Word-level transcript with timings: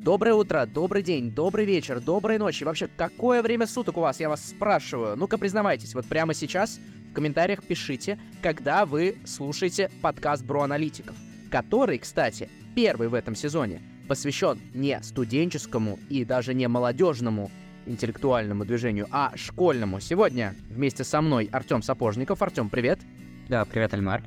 Доброе 0.00 0.34
утро, 0.34 0.64
добрый 0.64 1.02
день, 1.02 1.32
добрый 1.32 1.64
вечер, 1.66 2.00
доброй 2.00 2.38
ночи. 2.38 2.62
Вообще, 2.62 2.88
какое 2.96 3.42
время 3.42 3.66
суток 3.66 3.96
у 3.96 4.00
вас, 4.00 4.20
я 4.20 4.28
вас 4.28 4.48
спрашиваю? 4.48 5.16
Ну-ка, 5.16 5.38
признавайтесь, 5.38 5.92
вот 5.92 6.06
прямо 6.06 6.34
сейчас 6.34 6.78
в 7.10 7.14
комментариях 7.14 7.64
пишите, 7.64 8.16
когда 8.40 8.86
вы 8.86 9.16
слушаете 9.26 9.90
подкаст 10.00 10.44
Бро 10.44 10.62
Аналитиков, 10.62 11.16
который, 11.50 11.98
кстати, 11.98 12.48
первый 12.76 13.08
в 13.08 13.14
этом 13.14 13.34
сезоне, 13.34 13.82
посвящен 14.06 14.60
не 14.72 15.02
студенческому 15.02 15.98
и 16.08 16.24
даже 16.24 16.54
не 16.54 16.68
молодежному 16.68 17.50
интеллектуальному 17.84 18.64
движению, 18.64 19.08
а 19.10 19.32
школьному. 19.34 19.98
Сегодня 19.98 20.54
вместе 20.70 21.02
со 21.02 21.20
мной 21.20 21.48
Артем 21.50 21.82
Сапожников. 21.82 22.40
Артем, 22.40 22.70
привет. 22.70 23.00
Да, 23.48 23.64
привет, 23.64 23.92
Альмар. 23.94 24.22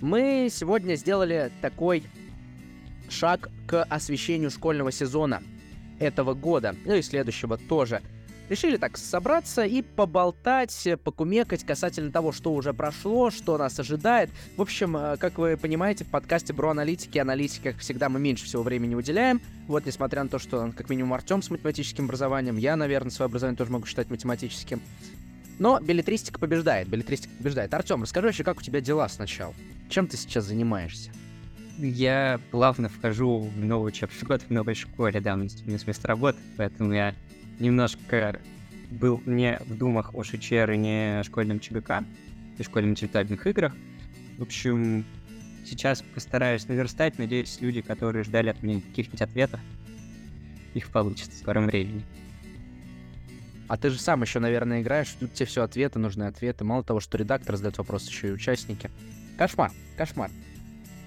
Мы 0.00 0.48
сегодня 0.50 0.96
сделали 0.96 1.52
такой 1.60 2.02
шаг 3.08 3.48
к 3.72 3.82
освещению 3.84 4.50
школьного 4.50 4.92
сезона 4.92 5.42
этого 5.98 6.34
года, 6.34 6.76
ну 6.84 6.94
и 6.94 7.00
следующего 7.00 7.56
тоже. 7.56 8.02
Решили 8.50 8.76
так 8.76 8.98
собраться 8.98 9.64
и 9.64 9.80
поболтать, 9.80 10.86
покумекать 11.02 11.64
касательно 11.64 12.12
того, 12.12 12.32
что 12.32 12.52
уже 12.52 12.74
прошло, 12.74 13.30
что 13.30 13.56
нас 13.56 13.80
ожидает. 13.80 14.28
В 14.58 14.60
общем, 14.60 14.94
э, 14.94 15.16
как 15.16 15.38
вы 15.38 15.56
понимаете, 15.56 16.04
в 16.04 16.08
подкасте 16.08 16.52
Бро 16.52 16.68
Аналитики, 16.68 17.16
аналитики, 17.16 17.70
как 17.70 17.78
всегда, 17.78 18.10
мы 18.10 18.20
меньше 18.20 18.44
всего 18.44 18.62
времени 18.62 18.94
уделяем. 18.94 19.40
Вот, 19.68 19.86
несмотря 19.86 20.22
на 20.22 20.28
то, 20.28 20.38
что, 20.38 20.70
как 20.76 20.90
минимум, 20.90 21.14
Артем 21.14 21.40
с 21.40 21.48
математическим 21.48 22.04
образованием, 22.04 22.58
я, 22.58 22.76
наверное, 22.76 23.10
свое 23.10 23.28
образование 23.28 23.56
тоже 23.56 23.70
могу 23.70 23.86
считать 23.86 24.10
математическим. 24.10 24.82
Но 25.58 25.80
билетристика 25.80 26.38
побеждает, 26.38 26.88
билетристика 26.88 27.32
побеждает. 27.38 27.72
Артем, 27.72 28.02
расскажи 28.02 28.26
вообще, 28.26 28.44
как 28.44 28.58
у 28.58 28.62
тебя 28.62 28.82
дела 28.82 29.08
сначала? 29.08 29.54
Чем 29.88 30.08
ты 30.08 30.18
сейчас 30.18 30.44
занимаешься? 30.44 31.10
Я 31.84 32.38
плавно 32.52 32.88
вхожу 32.88 33.40
в 33.40 33.64
новый 33.64 33.88
учебный 33.88 34.22
год 34.22 34.42
в 34.42 34.50
новой 34.50 34.74
школе, 34.76 35.20
да, 35.20 35.34
у 35.34 35.38
меня 35.38 35.48
место 35.66 36.06
работы, 36.06 36.38
поэтому 36.56 36.92
я 36.92 37.12
немножко 37.58 38.38
был 38.88 39.20
не 39.26 39.58
в 39.66 39.76
думах 39.76 40.14
о 40.14 40.22
ШЧР 40.22 40.70
и 40.70 40.76
не 40.76 41.18
о 41.18 41.24
школьном 41.24 41.58
ЧГК, 41.58 42.04
и 42.56 42.62
школьных 42.62 42.92
интеллектуальных 42.92 43.44
играх. 43.48 43.74
В 44.38 44.42
общем, 44.42 45.04
сейчас 45.66 46.02
постараюсь 46.02 46.68
наверстать, 46.68 47.18
надеюсь, 47.18 47.58
люди, 47.60 47.80
которые 47.80 48.22
ждали 48.22 48.50
от 48.50 48.62
меня 48.62 48.80
каких-нибудь 48.80 49.22
ответов, 49.22 49.58
их 50.74 50.88
получится 50.90 51.32
в 51.32 51.38
скором 51.38 51.66
времени. 51.66 52.04
А 53.66 53.76
ты 53.76 53.90
же 53.90 53.98
сам 53.98 54.22
еще, 54.22 54.38
наверное, 54.38 54.82
играешь, 54.82 55.16
тут 55.18 55.34
тебе 55.34 55.46
все 55.46 55.64
ответы, 55.64 55.98
нужны 55.98 56.24
ответы. 56.24 56.62
Мало 56.62 56.84
того, 56.84 57.00
что 57.00 57.18
редактор 57.18 57.56
задает 57.56 57.78
вопрос, 57.78 58.08
еще 58.08 58.28
и 58.28 58.32
участники. 58.32 58.88
Кошмар, 59.36 59.72
кошмар. 59.96 60.30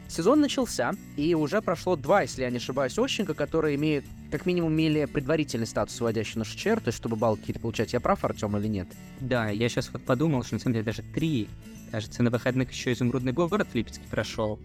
Сезон 0.08 0.40
начался, 0.40 0.94
и 1.18 1.34
уже 1.34 1.62
прошло 1.62 1.96
два, 1.96 2.22
если 2.22 2.44
я 2.44 2.50
не 2.50 2.58
ошибаюсь, 2.58 2.98
отчинка, 2.98 3.34
которые 3.34 3.76
имеют, 3.76 4.06
как 4.32 4.46
минимум, 4.46 4.74
имели 4.74 5.06
предварительный 5.06 5.66
статус, 5.66 6.00
вводящий 6.00 6.38
на 6.38 6.46
ШЧР, 6.46 6.80
то 6.80 6.88
есть 6.88 6.98
чтобы 6.98 7.16
баллы 7.16 7.38
какие-то 7.38 7.60
получать. 7.60 7.94
Я 7.94 8.00
прав, 8.00 8.24
Артем, 8.24 8.56
или 8.58 8.68
нет? 8.68 8.88
Да, 9.20 9.50
я 9.50 9.68
сейчас 9.68 9.90
вот 9.92 10.04
подумал, 10.04 10.44
что 10.44 10.56
на 10.56 10.60
самом 10.60 10.74
деле 10.74 10.86
даже 10.86 11.02
три. 11.02 11.50
Кажется, 11.92 12.24
на 12.24 12.30
выходных 12.30 12.72
еще 12.72 12.94
изумрудный 12.94 13.32
город 13.32 13.68
Липецкий 13.74 14.06
прошел. 14.10 14.60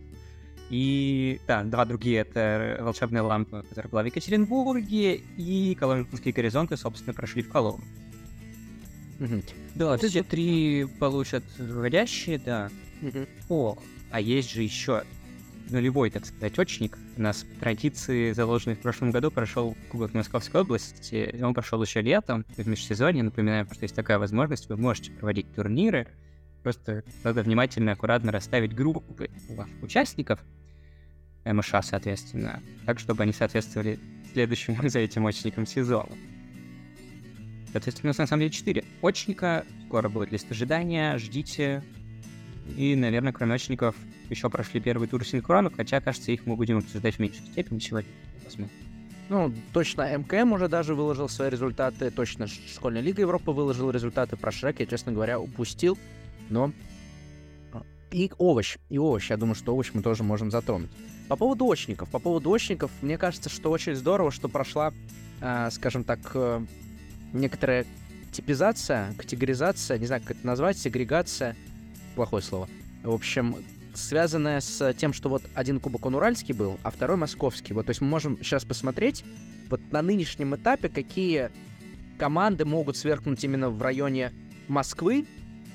И, 0.68 1.40
да, 1.48 1.64
два 1.64 1.84
другие— 1.84 2.18
это 2.20 2.78
«Волшебная 2.80 3.22
лампа», 3.22 3.64
которая 3.68 3.90
была 3.90 4.02
в 4.02 4.06
Екатеринбурге, 4.06 5.20
и 5.36 5.74
«Коломенские 5.74 6.32
горизонты», 6.32 6.76
собственно, 6.76 7.12
прошли 7.12 7.42
в 7.42 7.48
Коломну. 7.48 7.84
Угу. 9.18 9.42
Да, 9.74 9.98
все 9.98 10.22
три 10.22 10.86
получат 10.98 11.42
вводящие, 11.58 12.38
да. 12.38 12.70
Угу. 13.02 13.26
О, 13.48 13.78
а 14.10 14.20
есть 14.20 14.50
же 14.52 14.62
еще 14.62 15.02
нулевой, 15.72 16.10
так 16.10 16.26
сказать, 16.26 16.58
очник. 16.58 16.98
У 17.16 17.22
нас 17.22 17.44
по 17.44 17.60
традиции, 17.60 18.32
заложенный 18.32 18.76
в 18.76 18.80
прошлом 18.80 19.10
году, 19.10 19.30
прошел 19.30 19.76
Кубок 19.90 20.14
Московской 20.14 20.60
области. 20.62 21.38
Он 21.42 21.54
прошел 21.54 21.82
еще 21.82 22.00
летом, 22.00 22.44
в 22.56 22.66
межсезонье. 22.66 23.22
Напоминаем, 23.22 23.66
что 23.70 23.84
есть 23.84 23.94
такая 23.94 24.18
возможность, 24.18 24.68
вы 24.68 24.76
можете 24.76 25.12
проводить 25.12 25.52
турниры. 25.54 26.08
Просто 26.62 27.04
надо 27.24 27.42
внимательно, 27.42 27.92
аккуратно 27.92 28.32
расставить 28.32 28.74
группы 28.74 29.30
участников, 29.82 30.40
МШ, 31.44 31.74
соответственно, 31.82 32.60
так, 32.84 32.98
чтобы 32.98 33.22
они 33.22 33.32
соответствовали 33.32 33.98
следующему 34.32 34.76
за 34.88 34.98
этим 34.98 35.26
очникам 35.26 35.66
сезона. 35.66 36.12
Соответственно, 37.72 38.08
у 38.08 38.10
нас 38.10 38.18
на 38.18 38.26
самом 38.26 38.40
деле 38.40 38.50
4 38.52 38.84
очника. 39.02 39.64
Скоро 39.86 40.08
будет 40.08 40.32
лист 40.32 40.50
ожидания, 40.50 41.16
ждите. 41.18 41.82
И, 42.76 42.94
наверное, 42.94 43.32
кроме 43.32 43.54
очников, 43.54 43.96
еще 44.30 44.48
прошли 44.50 44.80
первый 44.80 45.08
тур 45.08 45.24
синхронов, 45.24 45.74
хотя, 45.76 46.00
кажется, 46.00 46.32
их 46.32 46.46
мы 46.46 46.56
будем 46.56 46.78
обсуждать 46.78 47.16
в 47.16 47.18
меньшей 47.18 47.40
степени 47.46 47.78
сегодня. 47.78 48.10
Посмотрим. 48.44 48.70
Ну, 49.30 49.54
точно 49.72 50.18
МКМ 50.18 50.52
уже 50.52 50.68
даже 50.68 50.96
выложил 50.96 51.28
свои 51.28 51.50
результаты, 51.50 52.10
точно 52.10 52.48
Школьная 52.48 53.00
Лига 53.00 53.20
Европы 53.22 53.52
выложила 53.52 53.92
результаты, 53.92 54.36
про 54.36 54.50
Шрек 54.50 54.80
я, 54.80 54.86
честно 54.86 55.12
говоря, 55.12 55.38
упустил, 55.38 55.96
но... 56.48 56.72
И 58.10 58.32
овощ, 58.38 58.76
и 58.88 58.98
овощ, 58.98 59.30
я 59.30 59.36
думаю, 59.36 59.54
что 59.54 59.72
овощ 59.72 59.90
мы 59.94 60.02
тоже 60.02 60.24
можем 60.24 60.50
затронуть. 60.50 60.90
По 61.28 61.36
поводу 61.36 61.64
очников, 61.66 62.08
по 62.08 62.18
поводу 62.18 62.50
очников, 62.50 62.90
мне 63.02 63.16
кажется, 63.16 63.48
что 63.48 63.70
очень 63.70 63.94
здорово, 63.94 64.32
что 64.32 64.48
прошла, 64.48 64.92
э, 65.40 65.68
скажем 65.70 66.02
так, 66.02 66.18
э, 66.34 66.60
некоторая 67.32 67.86
типизация, 68.32 69.14
категоризация, 69.14 69.96
не 69.98 70.06
знаю, 70.06 70.22
как 70.22 70.38
это 70.38 70.44
назвать, 70.44 70.76
сегрегация, 70.76 71.54
плохое 72.16 72.42
слово. 72.42 72.68
В 73.04 73.14
общем, 73.14 73.54
связанная 73.94 74.60
с 74.60 74.92
тем, 74.94 75.12
что 75.12 75.28
вот 75.28 75.42
один 75.54 75.80
кубок 75.80 76.06
он 76.06 76.14
уральский 76.14 76.54
был, 76.54 76.78
а 76.82 76.90
второй 76.90 77.16
московский. 77.16 77.74
Вот, 77.74 77.86
то 77.86 77.90
есть 77.90 78.00
мы 78.00 78.08
можем 78.08 78.38
сейчас 78.42 78.64
посмотреть 78.64 79.24
вот 79.68 79.80
на 79.90 80.02
нынешнем 80.02 80.54
этапе, 80.54 80.88
какие 80.88 81.50
команды 82.18 82.64
могут 82.64 82.96
сверкнуть 82.96 83.42
именно 83.44 83.70
в 83.70 83.80
районе 83.80 84.32
Москвы 84.68 85.26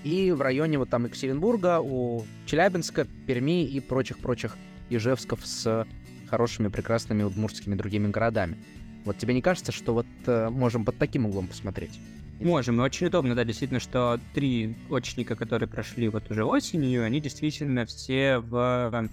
и 0.03 0.31
в 0.31 0.41
районе 0.41 0.77
вот 0.77 0.89
там 0.89 1.05
Екатеринбурга, 1.05 1.79
у 1.81 2.23
Челябинска, 2.45 3.05
Перми 3.25 3.65
и 3.65 3.79
прочих-прочих 3.79 4.55
Ижевсков 4.89 5.45
с 5.45 5.87
хорошими, 6.27 6.67
прекрасными 6.67 7.23
удмуртскими 7.23 7.75
другими 7.75 8.09
городами. 8.09 8.57
Вот 9.03 9.17
тебе 9.17 9.33
не 9.33 9.41
кажется, 9.41 9.71
что 9.71 9.93
вот 9.93 10.07
э, 10.25 10.49
можем 10.49 10.85
под 10.85 10.97
таким 10.97 11.25
углом 11.25 11.47
посмотреть? 11.47 11.99
Можем, 12.39 12.79
очень 12.79 13.07
удобно, 13.07 13.33
да, 13.33 13.43
действительно, 13.45 13.79
что 13.79 14.19
три 14.33 14.75
очника, 14.91 15.35
которые 15.35 15.69
прошли 15.69 16.09
вот 16.09 16.29
уже 16.29 16.43
осенью, 16.43 17.03
они 17.03 17.21
действительно 17.21 17.85
все 17.85 18.39
в 18.39 19.09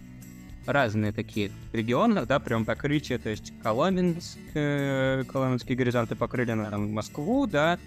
разные 0.67 1.13
такие 1.13 1.51
регионы, 1.73 2.27
да, 2.27 2.39
прям 2.41 2.65
покрытие, 2.65 3.19
то 3.19 3.31
есть 3.31 3.53
Коломенск, 3.63 4.39
э, 4.55 5.25
Коломенские 5.29 5.77
горизонты 5.77 6.15
покрыли 6.17 6.53
на 6.53 6.71
там, 6.71 6.93
Москву, 6.93 7.47
да, 7.47 7.79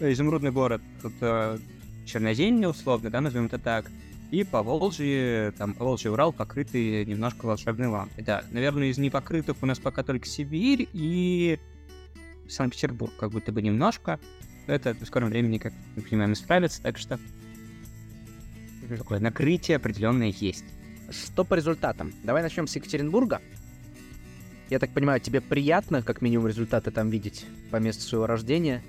Изумрудный 0.00 0.50
город, 0.50 0.82
тут 1.02 1.14
э, 1.20 1.58
Черноземье 2.04 2.68
условно, 2.68 3.10
да, 3.10 3.20
назовем 3.20 3.46
это 3.46 3.58
так, 3.58 3.90
и 4.30 4.44
по 4.44 4.62
Волжье, 4.62 5.52
там, 5.56 5.74
по 5.74 5.84
Волжье 5.84 6.10
Урал 6.10 6.32
покрыты 6.32 7.04
немножко 7.04 7.46
волшебной 7.46 7.86
лампой, 7.86 8.24
да. 8.24 8.44
Наверное, 8.50 8.88
из 8.88 8.98
непокрытых 8.98 9.56
у 9.62 9.66
нас 9.66 9.78
пока 9.78 10.02
только 10.02 10.26
Сибирь 10.26 10.88
и 10.92 11.58
Санкт-Петербург, 12.48 13.12
как 13.18 13.30
будто 13.30 13.52
бы 13.52 13.62
немножко, 13.62 14.18
это 14.66 14.94
в 14.94 15.04
скором 15.06 15.30
времени, 15.30 15.58
как 15.58 15.72
мы 15.94 16.02
понимаем, 16.02 16.32
исправится, 16.32 16.82
так 16.82 16.98
что 16.98 17.18
такое 18.88 19.18
накрытие 19.18 19.76
определенное 19.76 20.32
есть. 20.38 20.64
Что 21.10 21.44
по 21.44 21.54
результатам? 21.54 22.12
Давай 22.24 22.42
начнем 22.42 22.66
с 22.66 22.76
Екатеринбурга. 22.76 23.40
Я 24.70 24.78
так 24.78 24.90
понимаю, 24.90 25.20
тебе 25.20 25.40
приятно, 25.40 26.02
как 26.02 26.22
минимум, 26.22 26.48
результаты 26.48 26.90
там 26.90 27.10
видеть 27.10 27.46
по 27.70 27.76
месту 27.76 28.02
своего 28.02 28.26
рождения? 28.26 28.82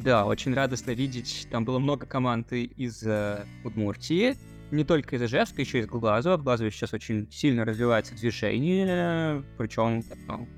Да, 0.00 0.26
очень 0.26 0.52
радостно 0.54 0.90
видеть. 0.90 1.46
Там 1.50 1.64
было 1.64 1.78
много 1.78 2.04
команд 2.04 2.52
из 2.52 3.02
э, 3.04 3.44
Удмуртии, 3.62 4.36
не 4.72 4.84
только 4.84 5.14
из 5.14 5.22
Ижевска, 5.22 5.60
еще 5.60 5.78
из 5.78 5.86
Глазова. 5.86 6.36
В 6.36 6.42
Глазове 6.42 6.72
сейчас 6.72 6.92
очень 6.92 7.30
сильно 7.30 7.64
развивается 7.64 8.14
движение, 8.14 9.44
причем 9.56 10.02
ну, 10.26 10.48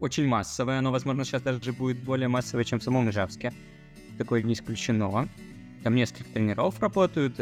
очень 0.00 0.26
массовое, 0.26 0.78
оно, 0.78 0.90
возможно, 0.90 1.24
сейчас 1.24 1.42
даже 1.42 1.72
будет 1.72 1.98
более 1.98 2.28
массовое, 2.28 2.64
чем 2.64 2.80
в 2.80 2.82
самом 2.82 3.10
Ижевске. 3.10 3.52
Такое 4.16 4.42
не 4.42 4.54
исключено. 4.54 5.28
Там 5.82 5.94
несколько 5.94 6.30
тренеров 6.30 6.80
работают, 6.80 7.40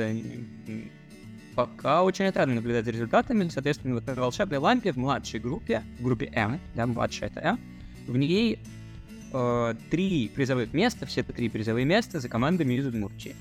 пока 1.55 2.03
очень 2.03 2.26
отрадно 2.26 2.56
наблюдать 2.56 2.85
за 2.85 2.91
результатами. 2.91 3.49
Соответственно, 3.49 3.94
вот 3.94 4.06
на 4.06 4.14
волшебной 4.14 4.58
лампе 4.58 4.93
в 4.93 4.97
младшей 4.97 5.41
группе, 5.41 5.82
в 5.99 6.05
группе 6.05 6.31
М, 6.35 6.61
да, 6.75 6.87
младшая 6.87 7.31
это 7.31 7.41
М, 7.41 7.61
в 8.06 8.17
ней 8.17 8.59
э, 9.32 9.75
три 9.91 10.29
призовых 10.29 10.73
места, 10.73 11.06
все 11.06 11.23
это 11.23 11.32
три 11.32 11.49
призовые 11.49 11.87
места 11.87 12.20
за 12.20 12.29
командами 12.29 12.75
из 12.75 12.87
Удмуртии. 12.87 13.35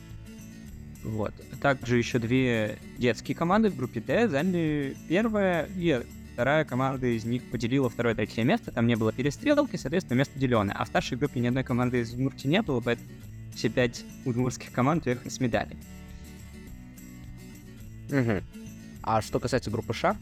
Вот. 1.04 1.34
Также 1.62 1.98
еще 1.98 2.18
две 2.18 2.80
детские 2.98 3.36
команды 3.36 3.70
в 3.70 3.76
группе 3.76 4.00
Д 4.00 4.28
заняли 4.28 4.96
первое 5.08 5.70
и 5.76 6.02
вторая 6.36 6.66
команда 6.66 7.08
из 7.08 7.24
них 7.24 7.50
поделила 7.50 7.90
второе 7.90 8.14
третье 8.14 8.44
место, 8.44 8.70
там 8.70 8.88
не 8.88 8.98
было 8.98 9.14
перестрелки, 9.14 9.78
соответственно, 9.78 10.18
место 10.18 10.38
деленное. 10.38 10.76
А 10.76 10.84
в 10.84 10.88
старшей 10.90 11.18
группе 11.18 11.40
ни 11.40 11.48
одной 11.48 11.64
команды 11.64 12.02
из 12.02 12.12
Удмуртии 12.12 12.50
не 12.50 12.62
было, 12.62 12.82
поэтому 12.82 13.08
все 13.56 13.70
пять 13.70 14.04
удмуртских 14.26 14.70
команд 14.74 15.06
уехали 15.06 15.30
с 15.30 15.40
медалей. 15.40 15.78
Угу. 18.12 18.44
А 19.04 19.22
что 19.22 19.40
касается 19.40 19.72
группы 19.72 19.94
Ш? 19.94 20.18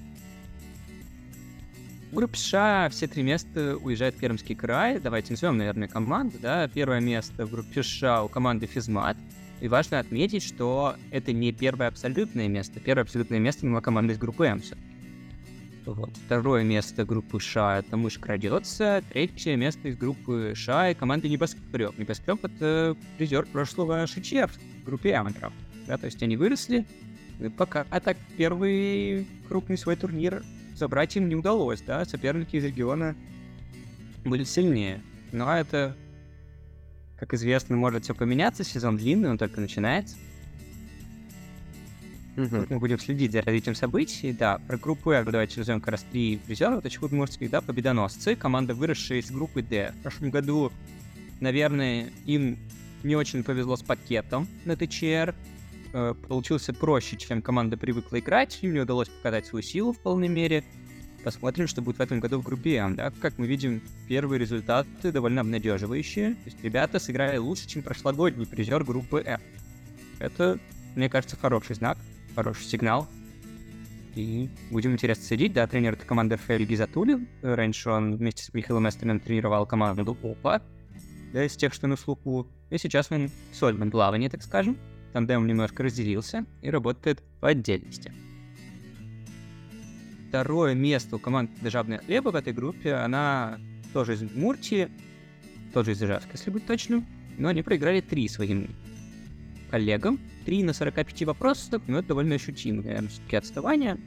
В 2.11 2.15
группе 2.15 2.37
США 2.37 2.89
все 2.91 3.07
три 3.07 3.23
места 3.23 3.75
уезжает 3.77 4.13
в 4.13 4.19
Пермский 4.19 4.53
край. 4.53 4.99
Давайте 4.99 5.33
назовем, 5.33 5.57
наверное, 5.57 5.87
команду. 5.87 6.37
Да? 6.39 6.67
Первое 6.67 6.99
место 6.99 7.47
в 7.47 7.49
группе 7.49 7.81
США 7.81 8.23
у 8.23 8.27
команды 8.27 8.67
Физмат. 8.67 9.17
И 9.61 9.67
важно 9.67 9.97
отметить, 9.97 10.43
что 10.43 10.95
это 11.09 11.33
не 11.33 11.51
первое 11.51 11.87
абсолютное 11.87 12.47
место. 12.47 12.79
Первое 12.79 13.01
абсолютное 13.01 13.39
место 13.39 13.65
была 13.65 13.81
команда 13.81 14.13
из 14.13 14.19
группы 14.19 14.45
М. 14.45 14.61
Вот. 15.85 16.11
Второе 16.25 16.63
место 16.63 17.03
группы 17.05 17.39
Ша 17.39 17.79
это 17.79 17.97
мышь 17.97 18.17
крадется. 18.17 19.03
Третье 19.09 19.55
место 19.55 19.89
из 19.89 19.97
группы 19.97 20.53
Ша 20.55 20.91
и 20.91 20.93
команды 20.93 21.29
Небоскреб. 21.29 21.97
Небоскреб 21.97 22.43
это 22.45 22.95
призер 23.17 23.45
прошлого 23.45 24.07
ШЧР 24.07 24.49
в 24.81 24.85
группе 24.85 25.13
Аматров. 25.13 25.51
Да, 25.87 25.97
то 25.97 26.05
есть 26.05 26.21
они 26.23 26.37
выросли. 26.37 26.85
Пока 27.57 27.85
а 27.89 27.99
так 27.99 28.15
первый 28.37 29.27
крупный 29.47 29.77
свой 29.77 29.95
турнир 29.95 30.43
забрать 30.75 31.15
им 31.17 31.27
не 31.27 31.35
удалось, 31.35 31.81
да, 31.81 32.05
соперники 32.05 32.55
из 32.55 32.63
региона 32.63 33.15
были 34.23 34.43
сильнее. 34.43 35.01
Но 35.31 35.53
это 35.53 35.95
как 37.17 37.33
известно, 37.33 37.75
может 37.75 38.03
все 38.03 38.13
поменяться, 38.13 38.63
сезон 38.63 38.97
длинный, 38.97 39.29
он 39.29 39.37
только 39.37 39.61
начинается. 39.61 40.15
Угу. 42.35 42.65
Мы 42.69 42.79
будем 42.79 42.99
следить 42.99 43.31
за 43.31 43.41
развитием 43.41 43.75
событий. 43.75 44.33
Да, 44.33 44.59
про 44.67 44.77
группу 44.77 45.11
R 45.11 45.23
давайте 45.29 45.59
назовем 45.59 45.81
как 45.81 45.89
раз 45.89 46.05
три 46.11 46.37
призера. 46.37 46.77
Это 46.77 46.89
Чехудмурских, 46.89 47.49
да, 47.49 47.61
победоносцы. 47.61 48.35
Команда, 48.35 48.73
выросшая 48.73 49.19
из 49.19 49.29
группы 49.29 49.61
D. 49.61 49.93
В 49.99 50.01
прошлом 50.01 50.31
году, 50.31 50.71
наверное, 51.39 52.09
им 52.25 52.57
не 53.03 53.15
очень 53.15 53.43
повезло 53.43 53.75
с 53.75 53.83
пакетом 53.83 54.47
на 54.65 54.75
ТЧР. 54.75 55.35
Э, 55.93 56.15
получился 56.27 56.73
проще, 56.73 57.17
чем 57.17 57.41
команда 57.43 57.77
привыкла 57.77 58.19
играть. 58.19 58.57
Им 58.63 58.73
не 58.73 58.79
удалось 58.79 59.09
показать 59.09 59.45
свою 59.45 59.61
силу 59.61 59.93
в 59.93 59.99
полной 59.99 60.27
мере. 60.27 60.63
Посмотрим, 61.23 61.67
что 61.67 61.81
будет 61.81 61.97
в 61.97 62.01
этом 62.01 62.19
году 62.19 62.39
в 62.39 62.43
группе 62.43 62.75
М, 62.77 62.95
да. 62.95 63.13
Как 63.21 63.37
мы 63.37 63.45
видим, 63.45 63.81
первые 64.07 64.39
результаты 64.39 65.11
довольно 65.11 65.41
обнадеживающие. 65.41 66.31
То 66.31 66.45
есть 66.45 66.63
ребята 66.63 66.99
сыграли 66.99 67.37
лучше, 67.37 67.67
чем 67.67 67.83
прошлогодний 67.83 68.47
призер 68.47 68.83
группы 68.83 69.21
М. 69.23 69.39
Это, 70.19 70.57
мне 70.95 71.09
кажется, 71.09 71.37
хороший 71.37 71.75
знак, 71.75 71.97
хороший 72.35 72.65
сигнал. 72.65 73.07
И 74.15 74.49
будем 74.69 74.93
интересно 74.93 75.23
следить. 75.23 75.53
Да, 75.53 75.65
тренер 75.65 75.93
этой 75.93 76.05
команды 76.05 76.35
Рафаэль 76.35 76.65
Гизатулин. 76.65 77.27
Раньше 77.41 77.89
он 77.89 78.15
вместе 78.15 78.43
с 78.43 78.53
Михаилом 78.53 78.87
Эстером 78.87 79.19
тренировал 79.19 79.65
команду 79.65 80.17
ОПА. 80.21 80.61
Да, 81.33 81.43
из 81.43 81.55
тех, 81.55 81.73
что 81.73 81.87
на 81.87 81.95
слуху. 81.95 82.47
И 82.69 82.77
сейчас 82.77 83.11
он 83.11 83.29
сольмен 83.51 83.89
плавание, 83.89 84.29
так 84.29 84.43
скажем. 84.43 84.77
Тандем 85.13 85.47
немножко 85.47 85.83
разделился 85.83 86.45
и 86.61 86.69
работает 86.69 87.23
по 87.39 87.49
отдельности 87.49 88.11
второе 90.33 90.73
место 90.73 91.17
у 91.17 91.19
команды 91.19 91.51
«Державная 91.61 91.99
хлеба» 91.99 92.29
в 92.29 92.35
этой 92.35 92.53
группе. 92.53 92.95
Она 92.95 93.59
тоже 93.93 94.15
из 94.15 94.23
Муртии, 94.23 94.89
тоже 95.75 95.91
из 95.91 96.01
Ижевска, 96.01 96.31
если 96.31 96.49
быть 96.49 96.65
точным. 96.65 97.05
Но 97.37 97.49
они 97.49 97.61
проиграли 97.61 98.01
три 98.01 98.27
своим 98.27 98.75
коллегам. 99.69 100.19
Три 100.45 100.63
на 100.63 100.73
45 100.73 101.23
вопросах, 101.23 101.81
но 101.87 101.99
это 101.99 102.09
довольно 102.09 102.35
ощутимое 102.35 103.07
все-таки 103.07 103.35
отставание. 103.35 103.97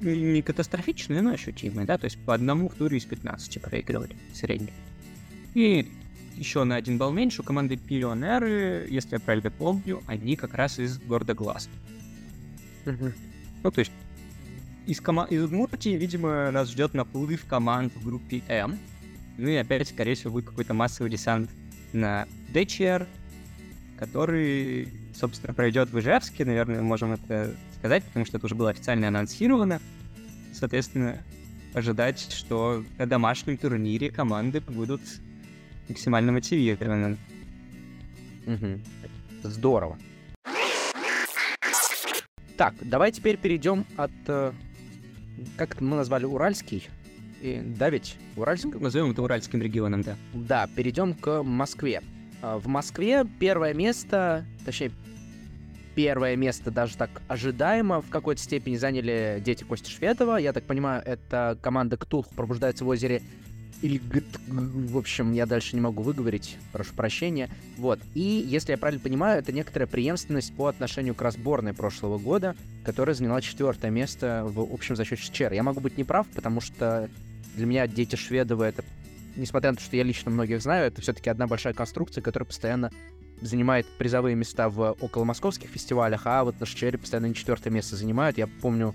Не 0.00 0.42
катастрофичное, 0.42 1.22
но 1.22 1.30
ощутимое, 1.30 1.84
да, 1.84 1.98
то 1.98 2.04
есть 2.04 2.18
по 2.24 2.34
одному 2.34 2.68
в 2.68 2.74
туре 2.74 2.98
из 2.98 3.04
15 3.04 3.60
проигрывали 3.60 4.14
средний. 4.32 4.72
И 5.54 5.90
еще 6.36 6.62
на 6.62 6.76
один 6.76 6.98
балл 6.98 7.10
меньше 7.10 7.42
у 7.42 7.44
команды 7.44 7.76
Пионеры, 7.76 8.86
если 8.88 9.14
я 9.14 9.20
правильно 9.20 9.50
помню, 9.50 10.02
они 10.06 10.36
как 10.36 10.54
раз 10.54 10.78
из 10.78 10.98
города 10.98 11.34
Глаз. 11.34 11.68
Ну, 12.84 13.70
то 13.72 13.80
есть 13.80 13.90
из, 14.86 15.00
кома- 15.00 15.26
из 15.28 15.42
Удмуртии, 15.42 15.96
видимо, 15.96 16.50
нас 16.52 16.70
ждет 16.70 16.94
наплыв 16.94 17.44
команд 17.44 17.92
в 17.96 18.04
группе 18.04 18.42
М. 18.46 18.78
Ну 19.36 19.48
и 19.48 19.56
опять, 19.56 19.88
скорее 19.88 20.14
всего, 20.14 20.34
будет 20.34 20.46
какой-то 20.46 20.74
массовый 20.74 21.10
десант 21.10 21.50
на 21.92 22.26
ДЧР, 22.54 23.06
который, 23.98 24.88
собственно, 25.18 25.54
пройдет 25.54 25.90
в 25.90 25.98
Ижевске, 25.98 26.44
наверное, 26.44 26.82
можем 26.82 27.12
это 27.12 27.54
сказать, 27.78 28.04
потому 28.04 28.24
что 28.24 28.36
это 28.36 28.46
уже 28.46 28.54
было 28.54 28.70
официально 28.70 29.08
анонсировано. 29.08 29.80
Соответственно, 30.52 31.18
ожидать, 31.74 32.20
что 32.32 32.84
на 32.98 33.06
домашнем 33.06 33.56
турнире 33.56 34.10
команды 34.10 34.60
будут 34.60 35.00
максимально 35.88 36.32
мотивированы. 36.32 37.16
Угу. 38.46 38.80
Здорово. 39.42 39.98
Так, 42.56 42.74
давай 42.80 43.12
теперь 43.12 43.36
перейдем 43.36 43.84
от 43.96 44.10
э, 44.26 44.52
как 45.56 45.74
это 45.74 45.84
мы 45.84 45.96
назвали, 45.96 46.24
Уральский, 46.24 46.88
и, 47.40 47.62
да 47.64 47.90
ведь, 47.90 48.16
Уральский? 48.36 48.72
Назовем 48.72 49.12
это 49.12 49.22
Уральским 49.22 49.62
регионом, 49.62 50.02
да. 50.02 50.16
Да, 50.32 50.68
перейдем 50.74 51.14
к 51.14 51.42
Москве. 51.42 52.02
А, 52.42 52.58
в 52.58 52.66
Москве 52.66 53.24
первое 53.38 53.74
место, 53.74 54.44
точнее, 54.64 54.92
первое 55.94 56.36
место 56.36 56.70
даже 56.70 56.96
так 56.96 57.10
ожидаемо 57.26 58.00
в 58.00 58.08
какой-то 58.08 58.40
степени 58.40 58.76
заняли 58.76 59.42
дети 59.44 59.64
Кости 59.64 59.90
Шведова. 59.90 60.36
Я 60.36 60.52
так 60.52 60.64
понимаю, 60.64 61.02
это 61.04 61.58
команда 61.60 61.96
Ктулху 61.96 62.34
пробуждается 62.34 62.84
в 62.84 62.88
озере 62.88 63.22
или 63.80 64.00
в 64.48 64.96
общем, 64.96 65.32
я 65.32 65.46
дальше 65.46 65.76
не 65.76 65.80
могу 65.80 66.02
выговорить, 66.02 66.56
прошу 66.72 66.94
прощения. 66.94 67.48
Вот. 67.76 68.00
И, 68.14 68.44
если 68.46 68.72
я 68.72 68.78
правильно 68.78 69.00
понимаю, 69.00 69.38
это 69.38 69.52
некоторая 69.52 69.86
преемственность 69.86 70.54
по 70.56 70.66
отношению 70.66 71.14
к 71.14 71.22
разборной 71.22 71.74
прошлого 71.74 72.18
года, 72.18 72.56
которая 72.84 73.14
заняла 73.14 73.40
четвертое 73.40 73.90
место 73.90 74.44
в 74.46 74.60
общем 74.72 74.96
зачете 74.96 75.30
ЧР. 75.30 75.52
Я 75.52 75.62
могу 75.62 75.80
быть 75.80 75.96
неправ, 75.96 76.26
потому 76.34 76.60
что 76.60 77.08
для 77.54 77.66
меня 77.66 77.86
дети 77.86 78.16
Шведова 78.16 78.64
это, 78.64 78.84
несмотря 79.38 79.70
на 79.70 79.76
то, 79.76 79.82
что 79.82 79.96
я 79.96 80.02
лично 80.02 80.30
многих 80.30 80.60
знаю, 80.60 80.86
это 80.86 81.00
все-таки 81.00 81.30
одна 81.30 81.46
большая 81.46 81.72
конструкция, 81.74 82.22
которая 82.22 82.46
постоянно 82.46 82.90
занимает 83.40 83.86
призовые 83.98 84.34
места 84.34 84.68
в 84.68 84.96
около 85.00 85.24
московских 85.24 85.70
фестивалях, 85.70 86.22
а 86.24 86.44
вот 86.44 86.58
на 86.60 86.66
ШЧР 86.66 86.98
постоянно 86.98 87.26
не 87.26 87.34
четвертое 87.34 87.70
место 87.70 87.96
занимают. 87.96 88.36
Я 88.36 88.46
помню, 88.46 88.94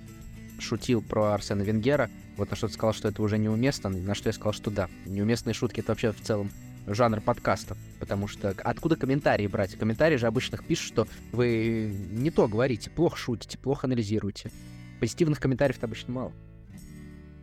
шутил 0.59 1.01
про 1.01 1.33
Арсена 1.33 1.61
Венгера, 1.61 2.09
вот 2.37 2.49
на 2.49 2.55
что 2.55 2.67
ты 2.67 2.73
сказал, 2.73 2.93
что 2.93 3.07
это 3.07 3.21
уже 3.21 3.37
неуместно, 3.37 3.89
на 3.89 4.15
что 4.15 4.29
я 4.29 4.33
сказал, 4.33 4.53
что 4.53 4.71
да. 4.71 4.89
Неуместные 5.05 5.53
шутки— 5.53 5.79
это 5.81 5.91
вообще 5.91 6.11
в 6.11 6.21
целом 6.21 6.51
жанр 6.87 7.21
подкастов, 7.21 7.77
потому 7.99 8.27
что 8.27 8.49
откуда 8.63 8.95
комментарии 8.95 9.47
брать? 9.47 9.75
Комментарии 9.75 10.17
же 10.17 10.27
обычных 10.27 10.65
пишут, 10.65 10.87
что 10.87 11.07
вы 11.31 11.95
не 12.11 12.29
то 12.29 12.47
говорите, 12.47 12.89
плохо 12.89 13.15
шутите, 13.17 13.57
плохо 13.57 13.87
анализируете. 13.87 14.51
Позитивных 14.99 15.39
комментариев 15.39 15.81
обычно 15.81 16.13
мало. 16.13 16.33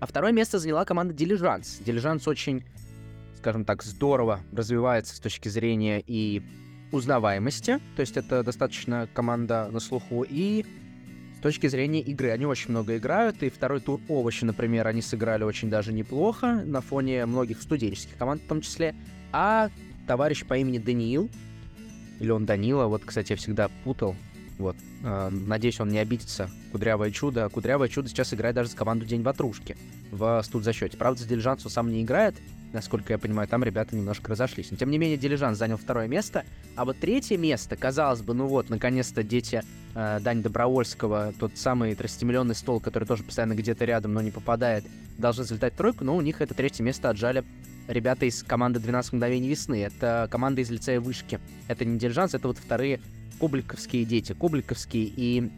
А 0.01 0.07
второе 0.07 0.33
место 0.33 0.59
заняла 0.59 0.85
команда 0.85 1.13
Дилижанс. 1.13 1.79
Дилижанс 1.85 2.27
очень, 2.27 2.65
скажем 3.41 3.65
так, 3.65 3.83
здорово 3.83 4.41
развивается 4.53 5.17
с 5.17 5.19
точки 5.19 5.49
зрения 5.49 6.03
и 6.07 6.43
узнаваемости, 6.93 7.81
то 7.97 8.01
есть 8.01 8.19
это 8.19 8.43
достаточно 8.43 9.09
команда 9.15 9.71
на 9.73 9.81
слуху, 9.81 10.27
и 10.29 10.67
с 11.39 11.43
точки 11.43 11.67
зрения 11.67 12.01
игры. 12.01 12.31
Они 12.33 12.45
очень 12.45 12.71
много 12.71 12.99
играют, 12.99 13.43
и 13.43 13.49
второй 13.49 13.81
тур 13.81 13.99
овощи, 14.09 14.45
например, 14.45 14.87
они 14.87 15.01
сыграли 15.01 15.43
очень 15.43 15.71
даже 15.71 15.91
неплохо 15.91 16.63
на 16.67 16.83
фоне 16.83 17.25
многих 17.25 17.63
студенческих 17.63 18.19
команд 18.19 18.43
в 18.43 18.47
том 18.47 18.61
числе. 18.61 18.95
А 19.33 19.71
товарищ 20.07 20.45
по 20.45 20.59
имени 20.59 20.77
Даниил, 20.77 21.31
или 22.19 22.31
он 22.31 22.45
Данила, 22.45 22.89
вот, 22.89 23.05
кстати, 23.07 23.33
я 23.33 23.37
всегда 23.39 23.71
путал, 23.85 24.17
вот. 24.59 24.77
Э, 25.03 25.31
надеюсь, 25.31 25.81
он 25.81 25.89
не 25.89 25.99
обидится. 25.99 26.51
Кудрявое 26.73 27.11
чудо. 27.11 27.49
Кудрявое 27.49 27.89
чудо 27.89 28.11
сейчас 28.11 28.35
играет 28.35 28.55
даже 28.55 28.69
за 28.69 28.77
команду 28.77 29.07
День 29.07 29.23
Ватрушки 29.23 29.79
в 30.11 30.43
студзасчете. 30.45 30.99
Правда, 30.99 31.23
за 31.23 31.27
Дилижансу 31.27 31.71
сам 31.71 31.91
не 31.91 32.03
играет, 32.03 32.37
насколько 32.73 33.13
я 33.13 33.19
понимаю, 33.19 33.49
там 33.49 33.65
ребята 33.65 33.97
немножко 33.97 34.33
разошлись. 34.33 34.71
Но 34.71 34.77
тем 34.77 34.91
не 34.91 34.99
менее, 34.99 35.17
Дилижанс 35.17 35.59
занял 35.59 35.77
второе 35.77 36.09
место. 36.09 36.45
А 36.77 36.85
вот 36.85 36.99
третье 36.99 37.37
место, 37.37 37.77
казалось 37.77 38.23
бы, 38.23 38.35
ну 38.35 38.47
вот, 38.47 38.71
наконец-то 38.71 39.23
дети 39.23 39.63
э, 39.95 40.21
Дани 40.21 40.43
Добровольского, 40.43 41.33
тот 41.39 41.57
самый 41.57 41.93
30-миллионный 41.93 42.55
стол, 42.55 42.81
который 42.81 43.05
тоже 43.05 43.23
постоянно 43.23 43.55
где-то 43.55 43.85
рядом, 43.85 44.15
но 44.15 44.23
не 44.23 44.31
попадает, 44.31 44.85
должны 45.19 45.45
залетать 45.45 45.75
в 45.75 45.77
тройку, 45.77 46.05
но 46.05 46.17
у 46.17 46.21
них 46.21 46.41
это 46.41 46.55
третье 46.55 46.83
место 46.83 47.11
отжали 47.11 47.45
ребята 47.89 48.27
из 48.27 48.43
команды 48.43 48.81
12 48.81 49.15
мгновений 49.15 49.49
весны. 49.49 49.83
Это 49.83 50.29
команда 50.31 50.61
из 50.61 50.71
лицея 50.71 51.01
Вышки. 51.01 51.41
Это 51.69 51.85
не 51.85 51.99
Дилижанс, 51.99 52.35
это 52.35 52.49
вот 52.49 52.59
вторые 52.59 53.01
кубликовские 53.39 54.05
дети. 54.05 54.33
Кубликовские 54.33 55.05
и 55.05 55.51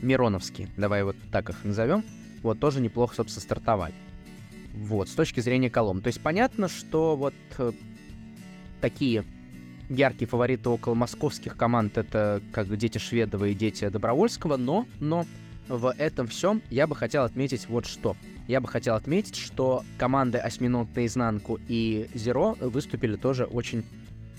Мироновские. 0.00 0.68
Давай 0.76 1.04
вот 1.04 1.16
так 1.30 1.50
их 1.50 1.64
назовем. 1.64 2.04
Вот 2.42 2.58
тоже 2.58 2.80
неплохо, 2.80 3.14
собственно, 3.14 3.42
стартовали. 3.42 3.94
Вот, 4.74 5.08
с 5.08 5.12
точки 5.12 5.40
зрения 5.40 5.70
колом. 5.70 6.00
То 6.00 6.08
есть 6.08 6.20
понятно, 6.20 6.68
что 6.68 7.16
вот 7.16 7.34
э, 7.58 7.72
такие 8.80 9.24
яркие 9.88 10.28
фавориты 10.28 10.68
около 10.68 10.94
московских 10.94 11.56
команд 11.56 11.98
это 11.98 12.40
как 12.52 12.74
дети 12.76 12.98
Шведова 12.98 13.46
и 13.46 13.54
дети 13.54 13.88
Добровольского, 13.88 14.56
но, 14.56 14.86
но 15.00 15.26
в 15.68 15.92
этом 15.96 16.26
всем 16.26 16.62
я 16.70 16.86
бы 16.86 16.96
хотел 16.96 17.24
отметить 17.24 17.68
вот 17.68 17.86
что. 17.86 18.16
Я 18.48 18.60
бы 18.60 18.68
хотел 18.68 18.94
отметить, 18.94 19.36
что 19.36 19.84
команды 19.98 20.38
Осьминог 20.38 20.88
наизнанку 20.94 21.58
и 21.68 22.08
Зеро 22.14 22.56
выступили 22.60 23.16
тоже 23.16 23.44
очень 23.44 23.84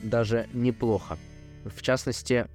даже 0.02 0.48
неплохо. 0.54 1.18
В 1.63 1.82
частности, 1.82 2.48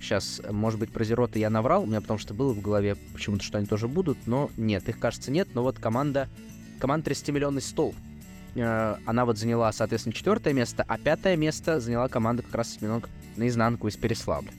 Сейчас, 0.00 0.42
может 0.50 0.78
быть, 0.80 0.92
про 0.92 1.04
Зероты 1.04 1.38
я 1.38 1.48
наврал, 1.48 1.84
у 1.84 1.86
меня 1.86 2.00
потому 2.00 2.18
что 2.18 2.34
было 2.34 2.52
в 2.52 2.60
голове 2.60 2.96
почему-то, 3.14 3.42
что 3.42 3.58
они 3.58 3.66
тоже 3.66 3.88
будут, 3.88 4.18
но 4.26 4.50
нет, 4.56 4.86
их, 4.88 4.98
кажется, 4.98 5.30
нет. 5.30 5.48
Но 5.54 5.62
вот 5.62 5.78
команда, 5.78 6.28
команда 6.84 7.12
30-миллионный 7.12 7.62
стол, 7.62 7.94
э, 8.56 8.96
она 9.06 9.24
вот 9.24 9.38
заняла, 9.38 9.72
соответственно, 9.72 10.12
четвертое 10.12 10.52
место, 10.52 10.84
а 10.86 10.98
пятое 10.98 11.34
место 11.34 11.80
заняла 11.80 12.08
команда 12.08 12.42
как 12.42 12.54
раз 12.56 12.72
осьминог 12.72 13.08
наизнанку 13.36 13.88
из 13.88 13.96
Переславля. 13.96 14.52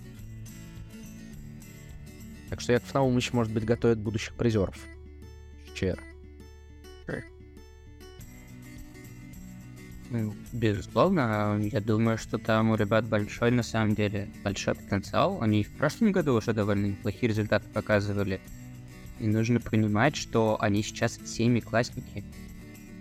Так 2.49 2.61
что 2.61 2.73
Яков 2.73 2.91
Наумович, 2.95 3.31
может 3.31 3.53
быть, 3.53 3.63
готовит 3.63 3.99
будущих 3.99 4.33
призеров. 4.33 4.75
ЧР. 5.75 5.99
Ну, 10.09 10.33
безусловно, 10.51 11.59
я 11.71 11.79
думаю, 11.79 12.17
что 12.17 12.39
там 12.39 12.71
у 12.71 12.75
ребят 12.75 13.05
большой, 13.05 13.51
на 13.51 13.61
самом 13.61 13.93
деле, 13.93 14.29
большой 14.43 14.73
потенциал. 14.73 15.43
Они 15.43 15.63
в 15.63 15.77
прошлом 15.77 16.11
году 16.11 16.33
уже 16.33 16.53
довольно 16.53 16.87
неплохие 16.87 17.29
результаты 17.29 17.67
показывали. 17.69 18.41
И 19.19 19.27
нужно 19.27 19.59
понимать, 19.59 20.15
что 20.15 20.57
они 20.61 20.83
сейчас 20.83 21.19
семиклассники. 21.25 22.23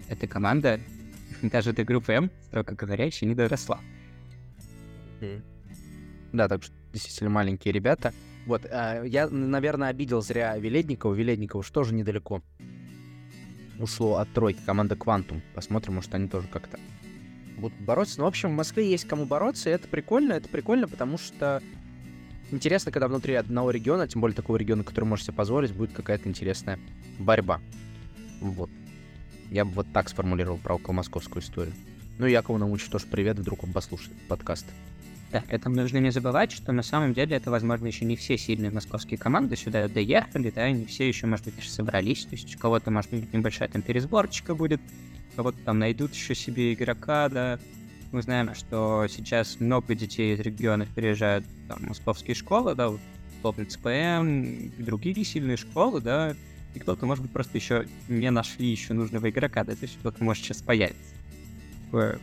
Эта 0.09 0.26
команда, 0.26 0.80
даже 1.42 1.73
до 1.73 1.85
группы 1.85 2.12
М, 2.12 2.30
строго 2.47 2.75
говоря, 2.75 3.04
еще 3.04 3.26
не 3.26 3.35
доросла. 3.35 3.80
Да, 6.33 6.49
так 6.49 6.62
что 6.62 6.73
действительно 6.92 7.30
маленькие 7.30 7.73
ребята. 7.73 8.12
Вот, 8.47 8.64
э, 8.64 9.04
я, 9.06 9.28
наверное, 9.28 9.88
обидел 9.88 10.21
зря 10.21 10.56
Веледникова. 10.59 11.14
Веледникова 11.14 11.62
что 11.62 11.85
же 11.85 11.94
недалеко 11.94 12.42
ушло 13.78 14.16
от 14.16 14.33
тройки 14.33 14.61
команда 14.64 14.97
Квантум. 14.97 15.42
Посмотрим, 15.54 15.94
может, 15.94 16.14
они 16.14 16.28
тоже 16.28 16.49
как-то 16.49 16.78
будут 17.56 17.78
бороться. 17.80 18.18
Ну, 18.18 18.25
в 18.25 18.28
общем, 18.28 18.50
в 18.50 18.56
Москве 18.56 18.88
есть 18.88 19.06
кому 19.06 19.26
бороться, 19.26 19.71
и 19.71 19.73
это 19.73 19.88
прикольно. 19.88 20.35
Это 20.35 20.49
прикольно, 20.49 20.88
потому 20.88 21.18
что 21.18 21.62
интересно, 22.50 22.92
когда 22.92 23.08
внутри 23.08 23.34
одного 23.34 23.70
региона, 23.70 24.08
тем 24.08 24.20
более 24.20 24.34
такого 24.34 24.56
региона, 24.56 24.84
который 24.84 25.04
можешь 25.04 25.26
себе 25.26 25.34
позволить, 25.34 25.72
будет 25.72 25.92
какая-то 25.92 26.28
интересная 26.28 26.78
борьба. 27.18 27.60
Вот. 28.40 28.70
Я 29.50 29.64
бы 29.64 29.72
вот 29.72 29.86
так 29.92 30.08
сформулировал 30.08 30.58
про 30.58 30.74
около 30.74 30.94
московскую 30.94 31.42
историю. 31.42 31.74
Ну, 32.18 32.26
Якову 32.26 32.58
научу 32.58 32.90
тоже 32.90 33.06
привет, 33.06 33.38
вдруг 33.38 33.64
он 33.64 33.72
послушает 33.72 34.16
подкаст. 34.28 34.66
Да, 35.32 35.42
это 35.48 35.68
нужно 35.68 35.98
не 35.98 36.10
забывать, 36.10 36.52
что 36.52 36.70
на 36.70 36.82
самом 36.82 37.12
деле 37.12 37.36
это, 37.36 37.50
возможно, 37.50 37.86
еще 37.88 38.04
не 38.04 38.14
все 38.14 38.38
сильные 38.38 38.70
московские 38.70 39.18
команды 39.18 39.56
сюда 39.56 39.88
доехали, 39.88 40.50
да, 40.50 40.70
не 40.70 40.84
все 40.84 41.08
еще, 41.08 41.26
может 41.26 41.46
быть, 41.46 41.68
собрались, 41.68 42.24
то 42.24 42.36
есть 42.36 42.54
у 42.54 42.58
кого-то, 42.58 42.92
может 42.92 43.10
быть, 43.10 43.32
небольшая 43.32 43.68
там 43.68 43.82
пересборчика 43.82 44.54
будет, 44.54 44.80
кого-то 45.34 45.58
там 45.64 45.80
найдут 45.80 46.14
еще 46.14 46.36
себе 46.36 46.72
игрока, 46.72 47.28
да. 47.28 47.58
Мы 48.14 48.23
знаем, 48.23 48.54
что 48.54 49.09
сейчас 49.09 49.59
много 49.59 49.97
детей 49.97 50.35
из 50.35 50.38
регионов 50.38 50.88
переезжают 50.94 51.44
там, 51.66 51.78
в 51.78 51.88
московские 51.88 52.37
школы, 52.37 52.76
да, 52.76 52.90
вот, 52.90 53.00
условно 53.38 53.64
ЦПМ, 53.64 54.85
другие 54.85 55.25
сильные 55.25 55.56
школы, 55.56 56.00
да, 56.00 56.37
и 56.76 56.78
кто-то, 56.78 57.06
может 57.06 57.25
быть, 57.25 57.33
просто 57.33 57.59
еще 57.59 57.88
не 58.06 58.30
нашли 58.30 58.68
еще 58.68 58.94
нужного 58.94 59.30
игрока, 59.30 59.64
да, 59.64 59.75
то 59.75 59.83
есть 59.83 59.99
кто-то 59.99 60.23
может 60.23 60.44
сейчас 60.44 60.62
появиться. 60.62 61.16
Такое 61.87 62.21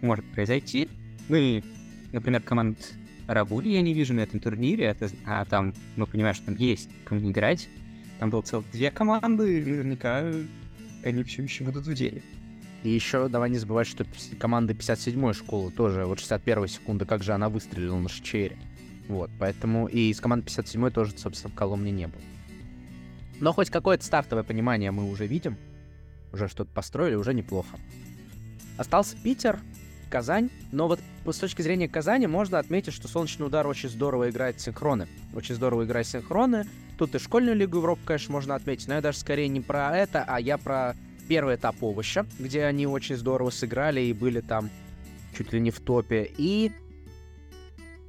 может 0.00 0.24
произойти. 0.32 0.88
Ну 1.28 1.36
и 1.36 1.62
например, 2.12 2.40
команд 2.40 2.94
Рабули 3.26 3.68
я 3.68 3.82
не 3.82 3.92
вижу 3.92 4.14
на 4.14 4.20
этом 4.20 4.40
турнире, 4.40 4.86
это, 4.86 5.10
а 5.26 5.44
там, 5.44 5.74
мы 5.96 6.06
понимаем, 6.06 6.34
что 6.34 6.46
там 6.46 6.56
есть 6.56 6.88
кому 7.04 7.30
играть. 7.30 7.68
Там 8.20 8.30
было 8.30 8.40
целых 8.40 8.64
две 8.72 8.90
команды, 8.90 9.60
и 9.60 9.64
наверняка 9.66 10.24
они 11.02 11.22
все 11.24 11.42
еще 11.42 11.62
будут 11.64 11.86
в 11.86 11.92
деле. 11.92 12.22
И 12.84 12.90
еще 12.90 13.28
давай 13.28 13.48
не 13.48 13.56
забывать, 13.56 13.86
что 13.86 14.06
команда 14.38 14.74
57-й 14.74 15.34
школы 15.34 15.72
тоже, 15.72 16.04
вот 16.04 16.20
61 16.20 16.68
секунды, 16.68 17.06
как 17.06 17.22
же 17.22 17.32
она 17.32 17.48
выстрелила 17.48 17.98
на 17.98 18.10
Шчере. 18.10 18.58
Вот, 19.08 19.30
поэтому 19.38 19.86
и 19.86 20.10
из 20.10 20.20
команды 20.20 20.46
57-й 20.46 20.90
тоже, 20.90 21.12
собственно, 21.16 21.52
в 21.52 21.56
Коломне 21.56 21.90
не 21.90 22.06
было. 22.06 22.22
Но 23.40 23.52
хоть 23.52 23.70
какое-то 23.70 24.04
стартовое 24.04 24.44
понимание 24.44 24.90
мы 24.90 25.10
уже 25.10 25.26
видим. 25.26 25.56
Уже 26.32 26.46
что-то 26.46 26.70
построили, 26.72 27.14
уже 27.14 27.32
неплохо. 27.32 27.78
Остался 28.76 29.16
Питер, 29.16 29.58
Казань. 30.10 30.50
Но 30.70 30.86
вот 30.86 31.00
с 31.24 31.38
точки 31.38 31.62
зрения 31.62 31.88
Казани 31.88 32.26
можно 32.26 32.58
отметить, 32.58 32.92
что 32.92 33.08
Солнечный 33.08 33.46
удар 33.46 33.66
очень 33.66 33.88
здорово 33.88 34.30
играет 34.30 34.60
синхроны. 34.60 35.08
Очень 35.34 35.54
здорово 35.54 35.84
играет 35.84 36.06
синхроны. 36.06 36.66
Тут 36.98 37.14
и 37.14 37.18
школьную 37.18 37.56
лигу 37.56 37.78
Европы, 37.78 38.02
конечно, 38.04 38.32
можно 38.32 38.54
отметить, 38.54 38.88
но 38.88 38.94
я 38.94 39.00
даже 39.00 39.18
скорее 39.18 39.48
не 39.48 39.60
про 39.60 39.96
это, 39.96 40.22
а 40.26 40.40
я 40.40 40.58
про 40.58 40.94
первый 41.28 41.56
этап 41.56 41.82
овоща, 41.82 42.26
где 42.38 42.64
они 42.64 42.86
очень 42.86 43.16
здорово 43.16 43.50
сыграли 43.50 44.00
и 44.00 44.12
были 44.12 44.40
там 44.40 44.70
чуть 45.36 45.52
ли 45.52 45.60
не 45.60 45.70
в 45.70 45.80
топе. 45.80 46.30
И 46.36 46.72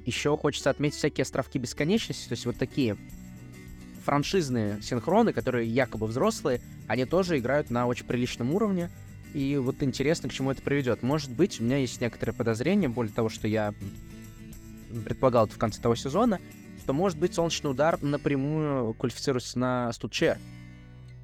еще 0.04 0.36
хочется 0.36 0.70
отметить 0.70 0.96
всякие 0.98 1.22
островки 1.22 1.58
бесконечности, 1.58 2.28
то 2.28 2.32
есть 2.32 2.46
вот 2.46 2.56
такие 2.56 2.96
франшизные 4.04 4.80
синхроны, 4.82 5.32
которые 5.32 5.68
якобы 5.68 6.06
взрослые, 6.06 6.60
они 6.86 7.04
тоже 7.04 7.38
играют 7.38 7.70
на 7.70 7.86
очень 7.86 8.06
приличном 8.06 8.54
уровне. 8.54 8.90
И 9.34 9.56
вот 9.56 9.82
интересно, 9.82 10.28
к 10.28 10.32
чему 10.32 10.52
это 10.52 10.62
приведет. 10.62 11.02
Может 11.02 11.30
быть, 11.30 11.60
у 11.60 11.64
меня 11.64 11.78
есть 11.78 12.00
некоторые 12.00 12.34
подозрения, 12.34 12.88
более 12.88 13.12
того, 13.12 13.28
что 13.28 13.48
я 13.48 13.74
предполагал 15.04 15.46
это 15.46 15.54
в 15.54 15.58
конце 15.58 15.82
того 15.82 15.96
сезона, 15.96 16.40
что, 16.82 16.92
может 16.92 17.18
быть, 17.18 17.34
солнечный 17.34 17.70
удар 17.72 18.00
напрямую 18.00 18.94
квалифицируется 18.94 19.58
на 19.58 19.92
Студчер. 19.92 20.38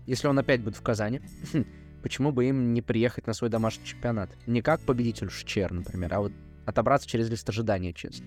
Если 0.06 0.26
он 0.26 0.36
опять 0.38 0.60
будет 0.60 0.76
в 0.76 0.82
Казани, 0.82 1.20
почему 2.02 2.32
бы 2.32 2.46
им 2.46 2.74
не 2.74 2.82
приехать 2.82 3.26
на 3.26 3.32
свой 3.32 3.48
домашний 3.48 3.86
чемпионат? 3.86 4.30
Не 4.46 4.60
как 4.60 4.80
победитель 4.80 5.30
Шчер, 5.30 5.72
например, 5.72 6.12
а 6.14 6.20
вот 6.20 6.32
отобраться 6.66 7.08
через 7.08 7.30
лист 7.30 7.48
ожидания, 7.48 7.92
честно. 7.92 8.26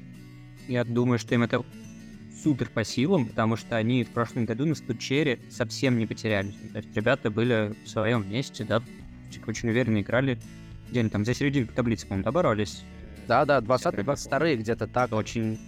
Я 0.67 0.83
думаю, 0.83 1.19
что 1.19 1.35
им 1.35 1.43
это 1.43 1.63
супер 2.43 2.69
по 2.69 2.83
силам, 2.83 3.27
потому 3.27 3.55
что 3.55 3.75
они 3.75 4.03
в 4.03 4.09
прошлом 4.09 4.45
году 4.45 4.65
на 4.65 4.75
Студчере 4.75 5.39
совсем 5.49 5.97
не 5.97 6.05
потерялись. 6.05 6.55
То 6.71 6.77
есть 6.79 6.95
ребята 6.95 7.29
были 7.29 7.75
в 7.85 7.89
своем 7.89 8.29
месте, 8.29 8.63
да, 8.63 8.81
очень 9.47 9.69
уверенно 9.69 10.01
играли. 10.01 10.39
Где 10.89 10.99
они 10.99 11.09
там 11.09 11.25
за 11.25 11.33
серединку 11.33 11.73
таблицы, 11.73 12.05
по-моему, 12.05 12.23
доборолись. 12.23 12.83
Да-да, 13.27 13.59
20-22 13.59 14.57
где-то 14.57 14.87
так. 14.87 15.07
Это 15.07 15.15
очень, 15.15 15.59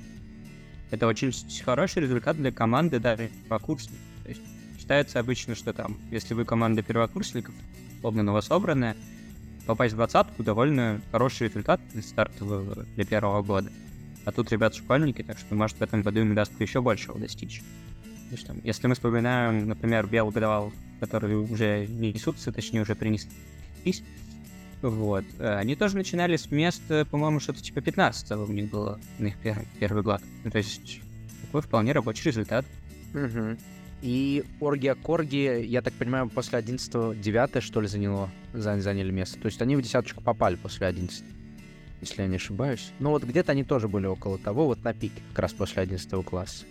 это 0.91 1.07
очень 1.07 1.33
хороший 1.63 2.03
результат 2.03 2.37
для 2.37 2.51
команды 2.51 2.99
даже 2.99 3.29
первокурсников. 3.43 3.97
То 4.23 4.29
есть 4.29 4.41
считается 4.77 5.19
обычно, 5.19 5.55
что 5.55 5.73
там, 5.73 5.97
если 6.11 6.33
вы 6.35 6.45
команда 6.45 6.83
первокурсников, 6.83 7.55
условно 8.07 8.23
новособранная, 8.23 8.95
попасть 9.65 9.93
в 9.93 9.97
двадцатку 9.97 10.41
довольно 10.41 11.01
хороший 11.11 11.49
результат 11.49 11.81
для 11.91 12.01
стартового 12.01 12.85
для 12.95 13.05
первого 13.05 13.43
года. 13.43 13.69
А 14.23 14.31
тут 14.31 14.49
ребят 14.49 14.75
школьники, 14.75 15.23
так 15.23 15.37
что, 15.37 15.55
может, 15.55 15.77
в 15.77 15.81
этом 15.81 16.03
году 16.03 16.21
им 16.21 16.31
удастся 16.31 16.55
еще 16.63 16.81
большего 16.81 17.19
достичь. 17.19 17.61
Там, 18.45 18.61
если 18.63 18.87
мы 18.87 18.93
вспоминаем, 18.93 19.67
например, 19.67 20.07
Белый 20.07 20.33
годовал, 20.33 20.71
которые 21.01 21.37
уже 21.37 21.85
несутся, 21.87 22.53
точнее, 22.53 22.81
уже 22.81 22.95
принеслись, 22.95 24.03
вот. 24.81 25.25
Э, 25.39 25.57
они 25.57 25.75
тоже 25.75 25.97
начинали 25.97 26.37
с 26.37 26.49
места, 26.49 27.05
по-моему, 27.11 27.41
что-то 27.41 27.61
типа 27.61 27.81
15 27.81 28.31
у 28.31 28.51
них 28.53 28.69
было 28.69 29.01
на 29.19 29.27
их 29.27 29.37
первый, 29.37 29.67
первый 29.79 30.03
год. 30.03 30.21
Ну, 30.45 30.51
то 30.51 30.59
есть 30.59 31.01
такой 31.41 31.61
вполне 31.61 31.91
рабочий 31.91 32.29
результат. 32.29 32.65
Угу. 33.13 33.57
И 34.01 34.43
Оргия 34.59 34.95
Корги, 34.95 35.63
я 35.65 35.81
так 35.81 35.93
понимаю, 35.93 36.29
после 36.29 36.59
11 36.59 37.19
9 37.19 37.63
что 37.63 37.81
ли, 37.81 37.87
заняло, 37.87 38.29
заняли 38.53 39.11
место. 39.11 39.39
То 39.39 39.47
есть 39.47 39.61
они 39.61 39.75
в 39.75 39.81
десяточку 39.81 40.21
попали 40.21 40.55
после 40.55 40.87
11 40.87 41.23
если 42.01 42.21
я 42.21 42.27
не 42.27 42.35
ошибаюсь. 42.35 42.91
Ну 42.99 43.09
вот 43.09 43.23
где-то 43.23 43.51
они 43.51 43.63
тоже 43.63 43.87
были 43.87 44.05
около 44.05 44.37
того, 44.37 44.65
вот 44.65 44.83
на 44.83 44.93
пике, 44.93 45.21
как 45.29 45.39
раз 45.39 45.53
после 45.53 45.83
11 45.83 46.25
класса. 46.25 46.65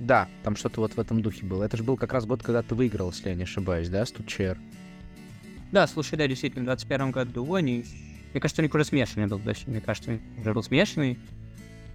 Да, 0.00 0.28
там 0.42 0.56
что-то 0.56 0.80
вот 0.80 0.94
в 0.94 0.98
этом 0.98 1.22
духе 1.22 1.44
было. 1.44 1.64
Это 1.64 1.76
же 1.76 1.84
был 1.84 1.96
как 1.96 2.12
раз 2.12 2.26
год, 2.26 2.42
когда 2.42 2.62
ты 2.62 2.74
выиграл, 2.74 3.10
если 3.10 3.28
я 3.28 3.34
не 3.34 3.44
ошибаюсь, 3.44 3.88
да, 3.88 4.04
Стучер? 4.04 4.58
Да, 5.70 5.86
слушай, 5.86 6.18
да, 6.18 6.26
действительно, 6.26 6.62
в 6.62 6.66
21 6.66 7.12
году 7.12 7.54
они... 7.54 7.84
Мне 8.32 8.40
кажется, 8.40 8.62
у 8.62 8.64
них 8.64 8.74
уже 8.74 8.84
смешанный 8.84 9.26
был, 9.26 9.38
да, 9.38 9.52
мне 9.66 9.80
кажется, 9.80 10.18
уже 10.40 10.54
был 10.54 10.62
смешанный, 10.62 11.18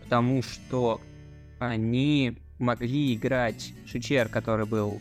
потому 0.03 0.41
что 0.43 1.01
они 1.59 2.37
могли 2.59 3.15
играть 3.15 3.73
Шичер, 3.85 4.29
который 4.29 4.65
был 4.65 4.99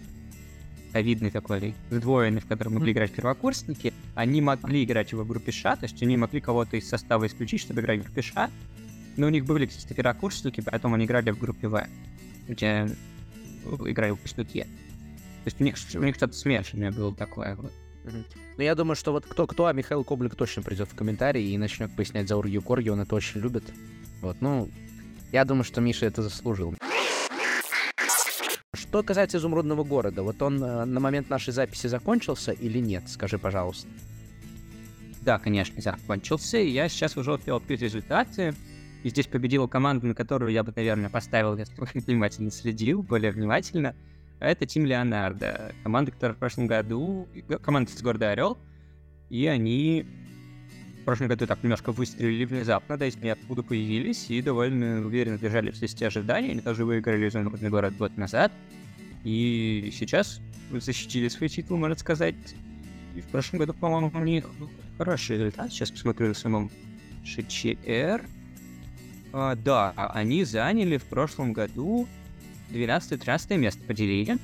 ковидный 0.92 1.30
такой, 1.30 1.74
сдвоенный, 1.90 2.40
в 2.40 2.46
котором 2.46 2.74
могли 2.74 2.92
играть 2.92 3.12
первокурсники, 3.12 3.92
они 4.14 4.40
могли 4.40 4.84
играть 4.84 5.12
его 5.12 5.24
в 5.24 5.28
группе 5.28 5.52
Ша, 5.52 5.76
то 5.76 5.84
есть 5.84 6.02
они 6.02 6.16
могли 6.16 6.40
кого-то 6.40 6.76
из 6.76 6.88
состава 6.88 7.26
исключить, 7.26 7.60
чтобы 7.60 7.82
играть 7.82 8.00
в 8.00 8.04
группе 8.04 8.22
Ша, 8.22 8.50
но 9.16 9.26
у 9.26 9.30
них 9.30 9.44
были, 9.44 9.66
кстати, 9.66 9.92
первокурсники, 9.92 10.62
поэтому 10.62 10.94
они 10.94 11.04
играли 11.04 11.30
в 11.30 11.38
группе 11.38 11.68
В 11.68 11.86
где 12.48 12.88
играю 13.64 14.16
по 14.16 14.28
штуке. 14.28 14.64
То 15.44 15.48
есть 15.48 15.60
у 15.60 15.64
них, 15.64 15.76
у 15.94 16.02
них 16.02 16.16
что-то 16.16 16.34
смешанное 16.34 16.92
было 16.92 17.14
такое 17.14 17.56
вот. 17.56 17.72
Ну, 18.04 18.62
я 18.62 18.74
думаю, 18.74 18.94
что 18.94 19.12
вот 19.12 19.26
кто-кто, 19.26 19.66
а 19.66 19.72
Михаил 19.72 20.04
Коблик 20.04 20.36
точно 20.36 20.62
придет 20.62 20.88
в 20.88 20.94
комментарии 20.94 21.42
и 21.42 21.58
начнет 21.58 21.94
пояснять 21.94 22.28
за 22.28 22.36
Ургию 22.36 22.62
Корги, 22.62 22.88
он 22.88 23.00
это 23.00 23.14
очень 23.14 23.40
любит. 23.40 23.64
Вот, 24.22 24.40
ну, 24.40 24.70
я 25.32 25.44
думаю, 25.44 25.64
что 25.64 25.80
Миша 25.80 26.06
это 26.06 26.22
заслужил. 26.22 26.74
Что 28.96 29.02
касается 29.02 29.36
изумрудного 29.36 29.84
города, 29.84 30.22
вот 30.22 30.40
он 30.40 30.64
э, 30.64 30.86
на 30.86 31.00
момент 31.00 31.28
нашей 31.28 31.52
записи 31.52 31.86
закончился 31.86 32.52
или 32.52 32.78
нет? 32.78 33.02
Скажи, 33.10 33.36
пожалуйста. 33.36 33.86
Да, 35.20 35.38
конечно, 35.38 35.82
закончился. 35.82 36.56
Я 36.56 36.88
сейчас 36.88 37.14
уже 37.18 37.34
успел 37.34 37.56
открыть 37.56 37.82
результаты. 37.82 38.54
И 39.02 39.10
здесь 39.10 39.26
победила 39.26 39.66
команда, 39.66 40.06
на 40.06 40.14
которую 40.14 40.50
я 40.50 40.62
бы, 40.62 40.72
наверное, 40.74 41.10
поставил, 41.10 41.58
если 41.58 41.74
бы 41.74 41.86
внимательно 41.94 42.50
следил, 42.50 43.02
более 43.02 43.32
внимательно. 43.32 43.94
Это 44.40 44.64
Тим 44.64 44.86
Леонардо. 44.86 45.74
Команда, 45.82 46.12
которая 46.12 46.34
в 46.34 46.38
прошлом 46.38 46.66
году... 46.66 47.28
Команда 47.62 47.92
из 47.92 48.00
города 48.00 48.30
Орел. 48.30 48.56
И 49.28 49.46
они 49.46 50.06
в 51.02 51.04
прошлом 51.04 51.28
году 51.28 51.46
так 51.46 51.62
немножко 51.62 51.92
выстрелили 51.92 52.46
внезапно, 52.46 52.96
да, 52.96 53.04
из 53.04 53.16
ниоткуда 53.16 53.62
появились 53.62 54.30
и 54.30 54.40
довольно 54.40 55.04
уверенно 55.04 55.36
держали 55.36 55.70
все 55.70 55.84
эти 55.84 56.02
ожидания. 56.02 56.52
Они 56.52 56.62
тоже 56.62 56.86
выиграли 56.86 57.28
изумрудный 57.28 57.68
город 57.68 57.94
год 57.98 58.16
назад. 58.16 58.50
И 59.26 59.92
сейчас 59.92 60.40
защитили 60.70 61.26
свой 61.26 61.48
титул, 61.48 61.76
можно 61.78 61.96
сказать. 61.96 62.36
И 63.16 63.20
в 63.20 63.24
прошлом 63.24 63.58
году, 63.58 63.74
по-моему, 63.74 64.12
у 64.14 64.22
них 64.22 64.44
хороший 64.98 65.38
результат. 65.38 65.72
Сейчас 65.72 65.90
посмотрю 65.90 66.28
на 66.28 66.34
самом 66.34 66.70
ШЧР. 67.24 68.24
А, 69.32 69.56
да, 69.56 69.90
они 70.14 70.44
заняли 70.44 70.96
в 70.98 71.04
прошлом 71.06 71.52
году 71.52 72.06
12-13 72.70 73.56
место 73.56 73.82
поделили. 73.82 74.38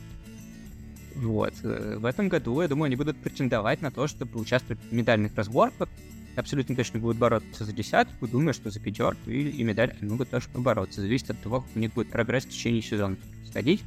Вот. 1.14 1.54
Э, 1.62 1.98
в 1.98 2.04
этом 2.04 2.28
году, 2.28 2.60
я 2.60 2.66
думаю, 2.66 2.86
они 2.86 2.96
будут 2.96 3.16
претендовать 3.18 3.82
на 3.82 3.92
то, 3.92 4.08
чтобы 4.08 4.40
участвовать 4.40 4.82
в 4.82 4.92
медальных 4.92 5.36
разборках. 5.36 5.88
Абсолютно 6.34 6.74
точно 6.74 6.98
будут 6.98 7.18
бороться 7.18 7.64
за 7.64 7.72
десятку. 7.72 8.26
Думаю, 8.26 8.52
что 8.52 8.68
за 8.72 8.80
пятерку 8.80 9.30
и, 9.30 9.48
и 9.48 9.62
медаль 9.62 9.94
могут 10.00 10.30
тоже 10.30 10.48
побороться. 10.52 11.02
Зависит 11.02 11.30
от 11.30 11.40
того, 11.40 11.60
как 11.60 11.70
у 11.76 11.78
них 11.78 11.92
будет 11.94 12.10
прогресс 12.10 12.46
в 12.46 12.48
течение 12.48 12.82
сезона 12.82 13.16
сходить. 13.46 13.84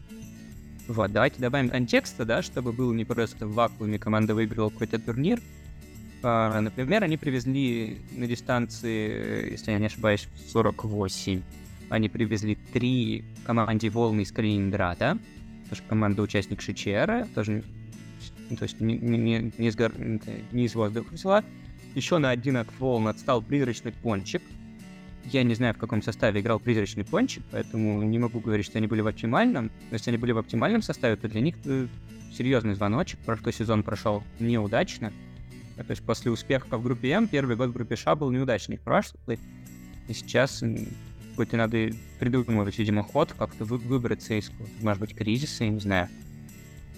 Вот, 0.88 1.12
давайте 1.12 1.42
добавим 1.42 1.70
контекста, 1.70 2.26
да, 2.26 2.42
чтобы 2.42 2.72
было 2.72 2.94
не 2.94 3.06
просто 3.06 3.48
в 3.48 3.54
вакууме 3.54 3.98
команда 3.98 4.36
выиграла 4.36 4.70
какой-то 4.70 5.00
турнир. 5.00 5.42
А, 6.22 6.62
например, 6.62 7.04
они 7.04 7.18
привезли 7.18 8.00
на 8.12 8.28
дистанции, 8.28 9.52
если 9.52 9.72
я 9.72 9.80
не 9.80 9.88
ошибаюсь, 9.88 10.28
48. 10.52 11.42
Они 11.90 12.10
привезли 12.10 12.56
три 12.56 13.24
команде 13.46 13.90
волны 13.90 14.22
из 14.22 14.32
Калининграда. 14.32 15.18
Тоже 15.70 15.82
команда 15.88 16.22
участник 16.22 16.62
ШЧР, 16.62 17.28
тоже 17.34 17.64
то 18.50 18.64
есть 18.64 18.80
не, 18.80 18.96
не, 18.98 19.52
не, 19.58 19.68
из, 19.68 19.76
гор... 19.76 19.92
не 20.00 20.66
из 20.66 20.76
воздуха 20.76 21.14
взяла. 21.14 21.44
Еще 21.96 22.18
на 22.18 22.30
один 22.30 22.58
от 22.58 22.68
волн 22.80 23.08
отстал 23.08 23.42
призрачный 23.42 23.92
пончик. 23.92 24.42
Я 25.32 25.44
не 25.44 25.56
знаю, 25.56 25.74
в 25.74 25.78
каком 25.78 26.02
составе 26.02 26.42
играл 26.42 26.60
призрачный 26.60 27.04
пончик, 27.04 27.44
поэтому 27.52 28.04
не 28.04 28.20
могу 28.20 28.40
говорить, 28.40 28.66
что 28.66 28.78
они 28.78 28.88
были 28.88 29.02
в 29.02 29.08
оптимальном. 29.08 29.72
Но 29.90 29.94
если 29.96 30.12
они 30.12 30.18
были 30.18 30.32
в 30.32 30.38
оптимальном 30.38 30.82
составе, 30.82 31.16
то 31.16 31.28
для 31.28 31.42
них 31.42 31.56
э, 31.66 31.88
серьезный 32.32 32.76
звоночек. 32.76 33.20
Прошлый 33.26 33.54
сезон 33.54 33.84
прошел 33.84 34.24
неудачно. 34.40 35.12
То 35.76 35.86
есть 35.90 36.04
после 36.04 36.32
успеха 36.32 36.78
в 36.78 36.84
группе 36.84 37.10
М, 37.10 37.28
первый 37.28 37.56
год 37.56 37.70
в 37.70 37.74
группе 37.74 37.96
Ш 37.96 38.16
был 38.16 38.32
неудачный 38.32 38.78
прошлый. 38.78 39.40
И 40.08 40.14
сейчас 40.14 40.64
и 40.64 41.56
надо 41.56 41.90
придумывать, 42.20 42.78
видимо, 42.78 43.04
ход, 43.04 43.34
как-то 43.38 43.66
вы, 43.66 43.78
выбраться 43.78 44.36
из, 44.36 44.52
может 44.82 45.02
быть, 45.02 45.16
кризиса, 45.16 45.66
я 45.66 45.70
не 45.70 45.80
знаю. 45.80 46.08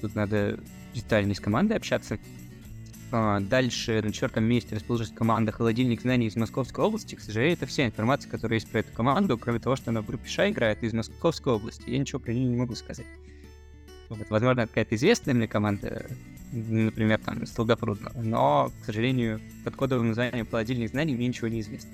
Тут 0.01 0.13
надо 0.15 0.59
детально 0.93 1.33
с 1.33 1.39
командой 1.39 1.77
общаться. 1.77 2.19
А, 3.11 3.39
дальше 3.39 4.01
на 4.03 4.11
четвертом 4.11 4.43
месте 4.43 4.75
расположилась 4.75 5.13
команда 5.13 5.51
«Холодильник 5.51 6.01
знаний» 6.01 6.27
из 6.27 6.35
Московской 6.35 6.83
области. 6.83 7.15
К 7.15 7.21
сожалению, 7.21 7.55
это 7.55 7.65
вся 7.65 7.85
информация, 7.85 8.29
которая 8.29 8.59
есть 8.59 8.69
про 8.69 8.79
эту 8.79 8.91
команду, 8.93 9.37
кроме 9.37 9.59
того, 9.59 9.75
что 9.77 9.91
она 9.91 10.01
в 10.01 10.05
группе 10.05 10.27
Ша 10.27 10.49
играет 10.49 10.83
из 10.83 10.93
Московской 10.93 11.53
области. 11.53 11.89
Я 11.89 11.99
ничего 11.99 12.19
про 12.19 12.33
нее 12.33 12.45
не 12.45 12.57
могу 12.57 12.75
сказать. 12.75 13.05
Вот, 14.09 14.29
возможно, 14.29 14.67
какая-то 14.67 14.95
известная 14.95 15.33
мне 15.33 15.47
команда, 15.47 16.05
например, 16.51 17.19
там, 17.19 17.43
из 17.43 17.51
Долгопрудного, 17.51 18.21
но, 18.21 18.71
к 18.81 18.85
сожалению, 18.85 19.41
под 19.63 19.75
кодовым 19.75 20.09
названием 20.09 20.45
«Холодильник 20.45 20.91
знаний» 20.91 21.15
мне 21.15 21.27
ничего 21.27 21.47
не 21.47 21.61
известно. 21.61 21.91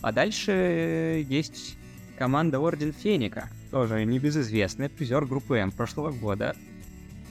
А 0.00 0.12
дальше 0.12 1.24
есть 1.28 1.76
команда 2.18 2.58
Орден 2.58 2.92
Феника, 2.92 3.48
тоже 3.70 4.04
небезызвестная, 4.04 4.88
призер 4.88 5.24
группы 5.24 5.56
М 5.56 5.70
прошлого 5.70 6.10
года. 6.10 6.56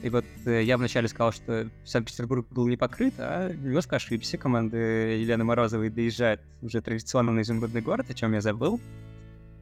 И 0.03 0.09
вот 0.09 0.25
э, 0.45 0.63
я 0.63 0.77
вначале 0.77 1.07
сказал, 1.07 1.31
что 1.31 1.69
Санкт-Петербург 1.85 2.47
был 2.49 2.67
не 2.67 2.77
покрыт, 2.77 3.13
а 3.17 3.51
немножко 3.53 3.97
ошибся. 3.97 4.37
Команда 4.37 4.77
Елены 4.77 5.43
Морозовой 5.43 5.89
доезжает 5.89 6.41
уже 6.61 6.81
традиционно 6.81 7.31
на 7.31 7.41
изумрудный 7.41 7.81
город, 7.81 8.09
о 8.09 8.13
чем 8.13 8.33
я 8.33 8.41
забыл. 8.41 8.79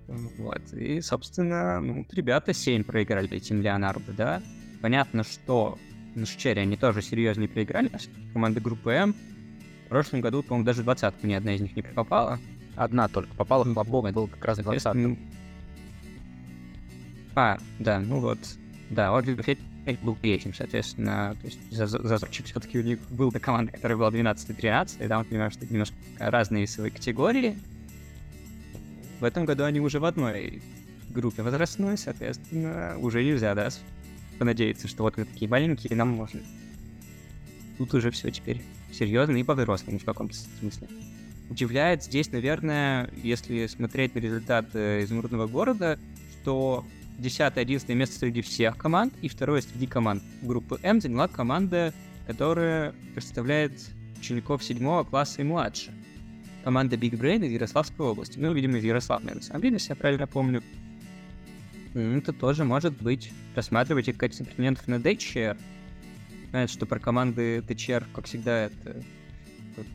Вот. 0.08 0.73
И, 0.73 1.02
собственно, 1.02 1.80
ну, 1.82 2.06
ребята 2.12 2.54
7 2.54 2.84
проиграли 2.84 3.30
этим 3.32 3.62
Леонардо, 3.62 4.13
да. 4.13 4.41
Понятно, 4.82 5.23
что 5.23 5.78
на 6.15 6.25
Шчере 6.25 6.62
они 6.62 6.78
тоже 6.78 7.02
серьезнее 7.02 7.49
проиграли. 7.49 7.91
Команда 8.34 8.62
группы 8.62 8.91
М 8.91 9.15
в 9.86 9.89
прошлом 9.89 10.21
году, 10.21 10.43
по-моему, 10.43 10.65
даже 10.65 10.84
двадцатку 10.84 11.25
ни 11.25 11.34
одна 11.34 11.56
из 11.56 11.62
них 11.62 11.75
не 11.75 11.82
попала. 11.82 12.39
Одна 12.75 13.08
только 13.08 13.36
попала, 13.36 13.65
Хлопок 13.65 14.13
был 14.13 14.28
как 14.28 14.45
раз 14.45 14.60
двадцатка. 14.60 15.17
А, 17.36 17.58
да, 17.80 17.99
ну 17.99 18.19
вот. 18.19 18.38
Да, 18.89 19.13
Орден 19.13 19.36
был 20.02 20.15
третьим, 20.15 20.54
соответственно, 20.54 21.36
то 21.42 21.48
есть 21.48 21.60
зазорчик 21.72 22.46
все-таки 22.46 22.78
у 22.78 22.84
них 22.84 23.00
был 23.10 23.32
до 23.32 23.39
команды, 23.39 23.72
которая 23.72 23.98
была 23.98 24.10
12-13, 24.10 25.04
и 25.04 25.08
там, 25.08 25.26
понимаешь, 25.26 25.54
что 25.54 25.65
немножко 25.65 25.96
разные 26.20 26.63
весовые 26.63 26.92
категории. 26.92 27.58
В 29.20 29.24
этом 29.24 29.46
году 29.46 29.63
они 29.63 29.80
уже 29.80 30.00
в 30.00 30.06
одной 30.06 30.62
группе 31.10 31.42
возрастной, 31.42 31.98
соответственно, 31.98 32.96
уже 33.00 33.24
нельзя, 33.24 33.56
да, 33.56 33.70
понадеяться, 34.38 34.88
что 34.88 35.04
вот 35.04 35.18
мы 35.18 35.26
такие 35.26 35.50
маленькие, 35.50 35.96
нам 35.96 36.10
можно. 36.10 36.42
Тут 37.78 37.94
уже 37.94 38.12
все 38.12 38.30
теперь 38.32 38.62
серьезно 38.92 39.38
и 39.38 39.44
по-взрослому 39.44 40.00
в 40.00 40.06
каком-то 40.06 40.36
смысле. 40.60 40.88
Удивляет 41.50 42.04
здесь, 42.04 42.32
наверное, 42.32 43.10
если 43.24 43.65
смотреть 43.68 44.13
на 44.13 44.20
результат 44.20 44.76
изумрудного 44.76 45.48
города, 45.48 45.98
что 46.42 46.86
10-11 47.19 47.93
место 47.93 48.19
среди 48.19 48.41
всех 48.41 48.77
команд 48.77 49.13
и 49.21 49.27
второе 49.27 49.62
среди 49.62 49.88
команд. 49.88 50.23
Группы 50.41 50.79
М 50.84 51.01
заняла 51.01 51.27
команда, 51.27 51.93
которая 52.27 52.93
представляет 53.13 53.73
учеников 54.17 54.63
7 54.63 55.03
класса 55.05 55.41
и 55.41 55.43
младше. 55.43 55.91
Команда 56.63 56.95
Big 56.95 57.12
Brain 57.12 57.45
из 57.45 57.51
Ярославской 57.51 58.05
области. 58.05 58.38
Ну, 58.38 58.53
видимо, 58.53 58.77
из 58.77 58.84
Ярославной, 58.84 59.36
на 59.36 59.41
самом 59.41 59.62
деле, 59.62 59.73
если 59.75 59.91
я 59.91 59.95
правильно 59.95 60.27
помню. 60.27 60.63
Это 61.93 62.34
тоже 62.34 62.63
может 62.63 63.01
быть. 63.01 63.32
Рассматривать 63.55 64.08
их 64.08 64.17
качестве 64.17 64.45
претендентов 64.45 64.88
на 64.88 64.99
Дэчер. 64.99 65.58
Знаете, 66.51 66.73
что 66.73 66.86
про 66.86 66.99
команды 66.99 67.62
ДЧР, 67.62 68.08
как 68.13 68.25
всегда, 68.25 68.65
это 68.65 69.03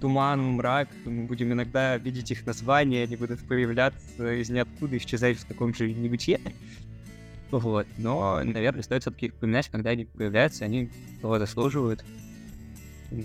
туман, 0.01 0.43
мрак. 0.43 0.89
Мы 1.05 1.25
будем 1.25 1.53
иногда 1.53 1.97
видеть 1.99 2.31
их 2.31 2.47
названия, 2.47 3.03
они 3.03 3.17
будут 3.17 3.41
появляться 3.47 4.35
из 4.35 4.49
ниоткуда, 4.51 4.97
исчезать 4.97 5.39
в 5.39 5.45
таком 5.45 5.75
же 5.75 5.93
небытие. 5.93 6.41
Вот. 7.51 7.87
Но, 7.99 8.43
наверное, 8.43 8.83
стоит 8.83 9.03
все-таки 9.03 9.27
их 9.27 9.35
упоминать, 9.35 9.69
когда 9.69 9.91
они 9.91 10.05
появляются, 10.05 10.65
они 10.65 10.91
того 11.21 11.39
заслуживают. 11.39 12.05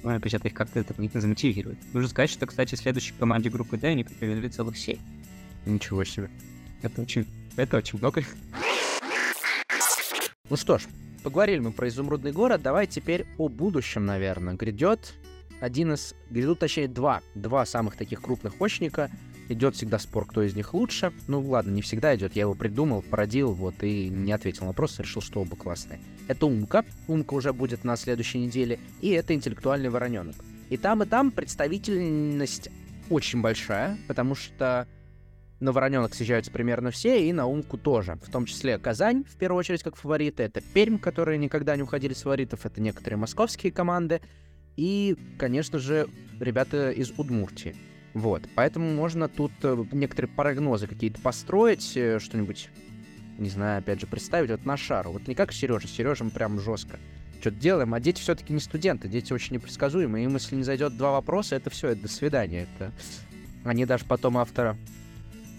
Опять 0.04 0.34
это 0.34 0.48
их 0.48 0.54
как-то 0.54 0.84
дополнительно 0.84 1.22
замотивирует. 1.22 1.78
Нужно 1.94 2.10
сказать, 2.10 2.30
что, 2.30 2.46
кстати, 2.46 2.76
в 2.76 2.80
следующей 2.80 3.14
команде 3.14 3.50
группы 3.50 3.78
D 3.78 3.88
они 3.88 4.04
привели 4.04 4.50
целых 4.50 4.78
7. 4.78 4.98
Ничего 5.66 6.04
себе. 6.04 6.30
Это 6.82 7.02
очень, 7.02 7.26
это 7.56 7.78
очень 7.78 7.98
много. 8.00 8.24
Ну 10.50 10.56
что 10.56 10.78
ж, 10.78 10.84
поговорили 11.24 11.60
мы 11.60 11.72
про 11.72 11.88
изумрудный 11.88 12.32
город, 12.32 12.62
давай 12.62 12.88
теперь 12.88 13.26
о 13.38 13.50
будущем, 13.50 14.06
наверное. 14.06 14.56
Грядет 14.56 15.14
один 15.60 15.94
из, 15.94 16.16
грядут 16.30 16.60
точнее 16.60 16.88
два, 16.88 17.22
два 17.36 17.66
самых 17.66 17.96
таких 17.96 18.22
крупных 18.22 18.62
очника 18.62 19.12
идет 19.50 19.76
всегда 19.76 20.00
спор, 20.00 20.26
кто 20.26 20.42
из 20.44 20.56
них 20.56 20.74
лучше. 20.74 21.12
Ну 21.28 21.42
ладно, 21.42 21.72
не 21.72 21.82
всегда 21.82 22.16
идет, 22.16 22.36
я 22.36 22.44
его 22.44 22.54
придумал, 22.54 23.02
породил, 23.02 23.52
вот, 23.52 23.84
и 23.84 24.08
не 24.10 24.32
ответил 24.32 24.62
на 24.62 24.68
вопрос, 24.68 25.00
решил, 25.00 25.22
что 25.22 25.42
оба 25.42 25.56
классные. 25.56 26.00
Это 26.28 26.46
Умка, 26.46 26.86
Умка 27.08 27.34
уже 27.34 27.52
будет 27.52 27.84
на 27.84 27.98
следующей 27.98 28.40
неделе, 28.40 28.80
и 29.02 29.10
это 29.10 29.34
интеллектуальный 29.34 29.90
вороненок. 29.90 30.36
И 30.70 30.78
там, 30.78 31.04
и 31.04 31.06
там 31.06 31.32
представительность 31.32 32.70
очень 33.10 33.42
большая, 33.42 33.98
потому 34.08 34.36
что 34.36 34.88
на 35.60 35.72
Вороненок 35.74 36.14
съезжаются 36.14 36.52
примерно 36.52 36.92
все, 36.92 37.28
и 37.28 37.34
на 37.34 37.48
Умку 37.48 37.78
тоже. 37.78 38.18
В 38.24 38.32
том 38.32 38.46
числе 38.46 38.78
Казань, 38.78 39.26
в 39.26 39.36
первую 39.36 39.60
очередь, 39.60 39.84
как 39.84 39.96
фавориты. 39.96 40.44
Это 40.44 40.62
Пермь, 40.62 40.98
которые 40.98 41.38
никогда 41.38 41.76
не 41.76 41.84
уходили 41.84 42.14
с 42.14 42.22
фаворитов. 42.22 42.66
Это 42.66 42.82
некоторые 42.82 43.18
московские 43.18 43.72
команды. 43.72 44.22
И, 44.78 45.18
конечно 45.38 45.80
же, 45.80 46.08
ребята 46.40 46.92
из 46.92 47.12
Удмуртии. 47.18 47.76
Вот, 48.14 48.44
поэтому 48.56 48.92
можно 48.94 49.28
тут 49.28 49.52
э, 49.62 49.86
некоторые 49.92 50.32
прогнозы 50.32 50.88
какие-то 50.88 51.22
построить, 51.22 51.96
э, 51.96 52.20
что-нибудь, 52.20 52.70
не 53.38 53.50
знаю, 53.50 53.80
опять 53.80 54.02
же, 54.02 54.08
представить 54.08 54.50
вот 54.50 54.66
на 54.66 54.78
шару. 54.78 55.12
Вот 55.12 55.28
не 55.28 55.36
как 55.36 55.54
Сережа, 55.54 55.88
Сережа 55.88 56.26
прям 56.26 56.60
жестко. 56.60 56.98
Что-то 57.40 57.58
делаем, 57.58 57.94
а 57.94 58.00
дети 58.00 58.20
все-таки 58.20 58.52
не 58.52 58.60
студенты, 58.60 59.08
дети 59.08 59.32
очень 59.32 59.56
непредсказуемые. 59.56 60.26
Им, 60.26 60.34
если 60.34 60.56
не 60.56 60.64
зайдет 60.64 60.98
два 60.98 61.12
вопроса, 61.12 61.56
это 61.56 61.70
все, 61.70 61.90
это 61.90 62.04
до 62.04 62.08
свидания. 62.08 62.68
Это... 62.76 62.92
Они 63.64 63.86
даже 63.86 64.06
потом 64.06 64.38
автора 64.38 64.76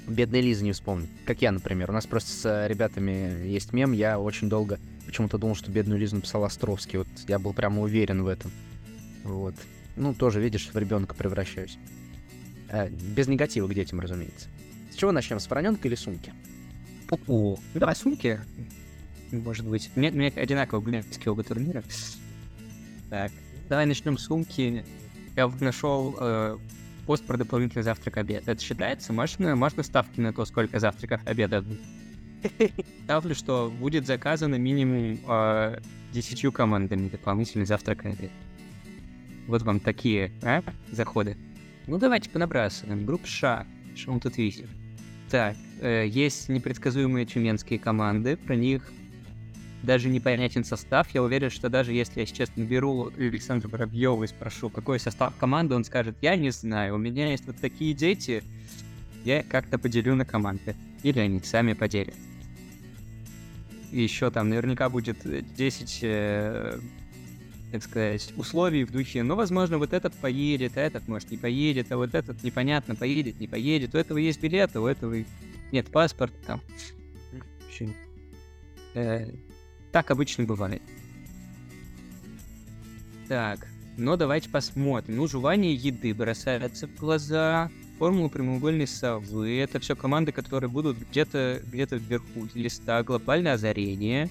бедной 0.07 0.41
Лизы 0.41 0.65
не 0.65 0.73
вспомнят. 0.73 1.09
Как 1.25 1.41
я, 1.41 1.53
например. 1.53 1.91
У 1.91 1.93
нас 1.93 2.07
просто 2.07 2.31
с 2.31 2.45
э, 2.45 2.69
ребятами 2.69 3.47
есть 3.47 3.73
мем. 3.73 3.93
Я 3.93 4.19
очень 4.19 4.49
долго 4.49 4.79
почему-то 5.07 5.39
думал, 5.39 5.55
что 5.55 5.71
бедную 5.71 5.99
Лизу 5.99 6.17
написал 6.17 6.45
Островский. 6.45 6.99
Вот 6.99 7.09
я 7.29 7.39
был 7.39 7.53
прямо 7.53 7.81
уверен 7.83 8.23
в 8.23 8.27
этом. 8.27 8.51
Вот. 9.25 9.55
Ну, 9.97 10.15
тоже, 10.15 10.41
видишь, 10.41 10.71
в 10.73 10.77
ребенка 10.77 11.15
превращаюсь. 11.15 11.79
Э, 12.71 12.89
без 12.89 13.27
негатива 13.27 13.67
к 13.67 13.75
детям, 13.75 14.01
разумеется. 14.01 14.49
чего 14.97 15.13
начнем? 15.13 15.41
С 15.41 15.51
вороненка 15.51 15.89
или 15.89 15.97
сумки? 15.97 16.33
О, 17.11 17.17
ну 17.27 17.81
давай 17.81 17.97
сумки. 17.97 18.41
Может 19.33 19.67
быть. 19.67 19.91
У 19.97 20.01
меня 20.01 20.33
одинаково 20.37 20.81
гулянские 20.81 21.33
оба 21.33 21.43
турнира. 21.43 21.83
Так, 23.09 23.33
давай 23.69 23.87
начнем 23.87 24.17
с 24.17 24.25
сумки. 24.25 24.85
Я 25.37 25.49
нашел 25.61 26.17
э, 26.21 26.59
пост 27.07 27.25
про 27.25 27.37
дополнительный 27.37 27.83
завтрак-обед. 27.83 28.47
Это 28.47 28.61
считается? 28.63 29.13
Можно, 29.13 29.57
можно 29.57 29.83
ставки 29.83 30.21
на 30.21 30.33
то, 30.33 30.45
сколько 30.45 30.79
завтраков 30.79 31.21
обеда? 31.27 31.65
Ставлю, 33.05 33.35
что 33.35 33.73
будет 33.81 34.07
заказано 34.07 34.57
минимум 34.57 35.19
э, 35.27 35.81
10 36.13 36.53
командами 36.53 37.09
дополнительный 37.09 37.67
завтрак-обед. 37.67 38.31
Вот 39.47 39.63
вам 39.63 39.81
такие 39.81 40.33
а, 40.43 40.63
заходы. 40.93 41.37
Ну 41.91 41.99
давайте 41.99 42.31
понабрасываем. 42.31 43.05
Группа 43.05 43.27
Ша. 43.27 43.67
Что 43.97 44.13
мы 44.13 44.21
тут 44.21 44.37
видим? 44.37 44.69
Так, 45.29 45.57
э, 45.81 46.07
есть 46.07 46.49
непредсказуемые 46.49 47.27
тюменские 47.27 47.81
команды. 47.81 48.37
Про 48.37 48.55
них 48.55 48.93
даже 49.83 50.09
непонятен 50.09 50.63
состав. 50.63 51.13
Я 51.13 51.25
уверен, 51.25 51.51
что 51.51 51.69
даже 51.69 51.93
если 51.93 52.21
я 52.21 52.27
сейчас 52.27 52.55
наберу 52.55 53.11
Александра 53.19 53.69
Воробьева 53.69 54.23
и 54.23 54.29
спрошу, 54.29 54.71
какой 54.71 55.01
состав 55.01 55.35
команды, 55.35 55.75
он 55.75 55.83
скажет, 55.83 56.15
я 56.23 56.37
не 56.37 56.51
знаю, 56.51 56.95
у 56.95 56.99
меня 56.99 57.33
есть 57.33 57.45
вот 57.47 57.57
такие 57.57 57.93
дети, 57.93 58.45
я 59.25 59.43
как-то 59.43 59.77
поделю 59.77 60.15
на 60.15 60.25
команды. 60.25 60.77
Или 61.03 61.19
они 61.19 61.41
сами 61.41 61.73
поделят. 61.73 62.15
Еще 63.91 64.31
там 64.31 64.49
наверняка 64.49 64.89
будет 64.91 65.17
10, 65.57 65.99
э, 66.03 66.79
так 67.71 67.83
сказать, 67.83 68.33
условий 68.37 68.85
в 68.85 68.91
духе, 68.91 69.23
ну, 69.23 69.37
возможно, 69.37 69.79
вот 69.79 69.93
этот 69.93 70.15
поедет, 70.15 70.77
а 70.77 70.81
этот, 70.81 71.09
может, 71.09 71.31
не 71.31 71.37
поедет, 71.37 71.93
а 71.93 71.97
вот 71.97 72.15
этот 72.15 72.43
непонятно, 72.43 72.95
поедет, 72.95 73.39
не 73.41 73.47
поедет, 73.47 73.95
у 73.95 73.99
этого 73.99 74.19
есть 74.19 74.41
билет, 74.41 74.75
а 74.75 74.81
у 74.81 74.87
этого 74.87 75.17
нет 75.73 75.91
паспорта, 75.91 76.37
там. 76.47 76.61
Э, 78.95 79.31
так 79.93 80.11
обычно 80.11 80.45
бывает. 80.45 80.83
Так, 83.29 83.67
но 83.97 84.17
давайте 84.17 84.49
посмотрим. 84.49 85.17
Ну, 85.17 85.29
жевание 85.29 85.75
еды 85.75 86.13
бросается 86.15 86.89
в 86.89 86.97
глаза. 86.97 87.71
Формула 87.99 88.29
прямоугольной 88.29 88.87
совы. 88.87 89.59
Это 89.59 89.79
все 89.79 89.95
команды, 89.95 90.33
которые 90.33 90.71
будут 90.71 90.99
где-то 90.99 91.61
где 91.65 91.87
вверху 91.91 92.49
листа. 92.55 93.03
Глобальное 93.03 93.55
озарение. 93.55 94.29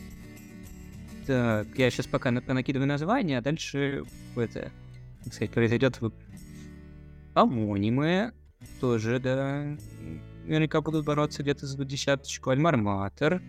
Так, 1.29 1.67
я 1.77 1.91
сейчас 1.91 2.07
пока 2.07 2.31
накидываю 2.31 2.87
название, 2.87 3.37
а 3.37 3.41
дальше 3.41 4.03
это, 4.35 4.71
так 5.23 5.31
сказать, 5.31 5.51
произойдет 5.51 6.01
выбор. 6.01 6.17
Амонимы 7.35 8.33
тоже, 8.81 9.19
да, 9.19 9.77
наверняка 10.45 10.81
будут 10.81 11.05
бороться 11.05 11.43
где-то 11.43 11.67
за 11.67 11.85
десяточку. 11.85 12.49
Альмарматор. 12.49 13.43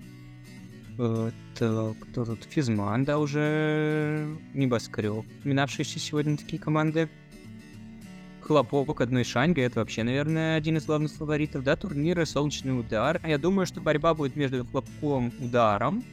Э, 0.98 1.30
так, 1.58 1.98
кто 2.00 2.26
тут? 2.26 2.44
Физман, 2.44 3.04
да, 3.04 3.18
уже 3.18 4.28
небоскреб. 4.52 5.24
Минавшиеся 5.44 5.98
сегодня 5.98 6.36
такие 6.36 6.60
команды. 6.60 7.08
Хлопок 8.42 9.00
одной 9.00 9.24
шанги, 9.24 9.62
это 9.62 9.80
вообще, 9.80 10.02
наверное, 10.02 10.58
один 10.58 10.76
из 10.76 10.84
главных 10.84 11.12
фаворитов, 11.12 11.64
да, 11.64 11.76
турнира 11.76 12.26
«Солнечный 12.26 12.78
удар». 12.78 13.22
Я 13.26 13.38
думаю, 13.38 13.64
что 13.64 13.80
борьба 13.80 14.12
будет 14.12 14.36
между 14.36 14.66
хлопком 14.66 15.32
ударом. 15.40 16.04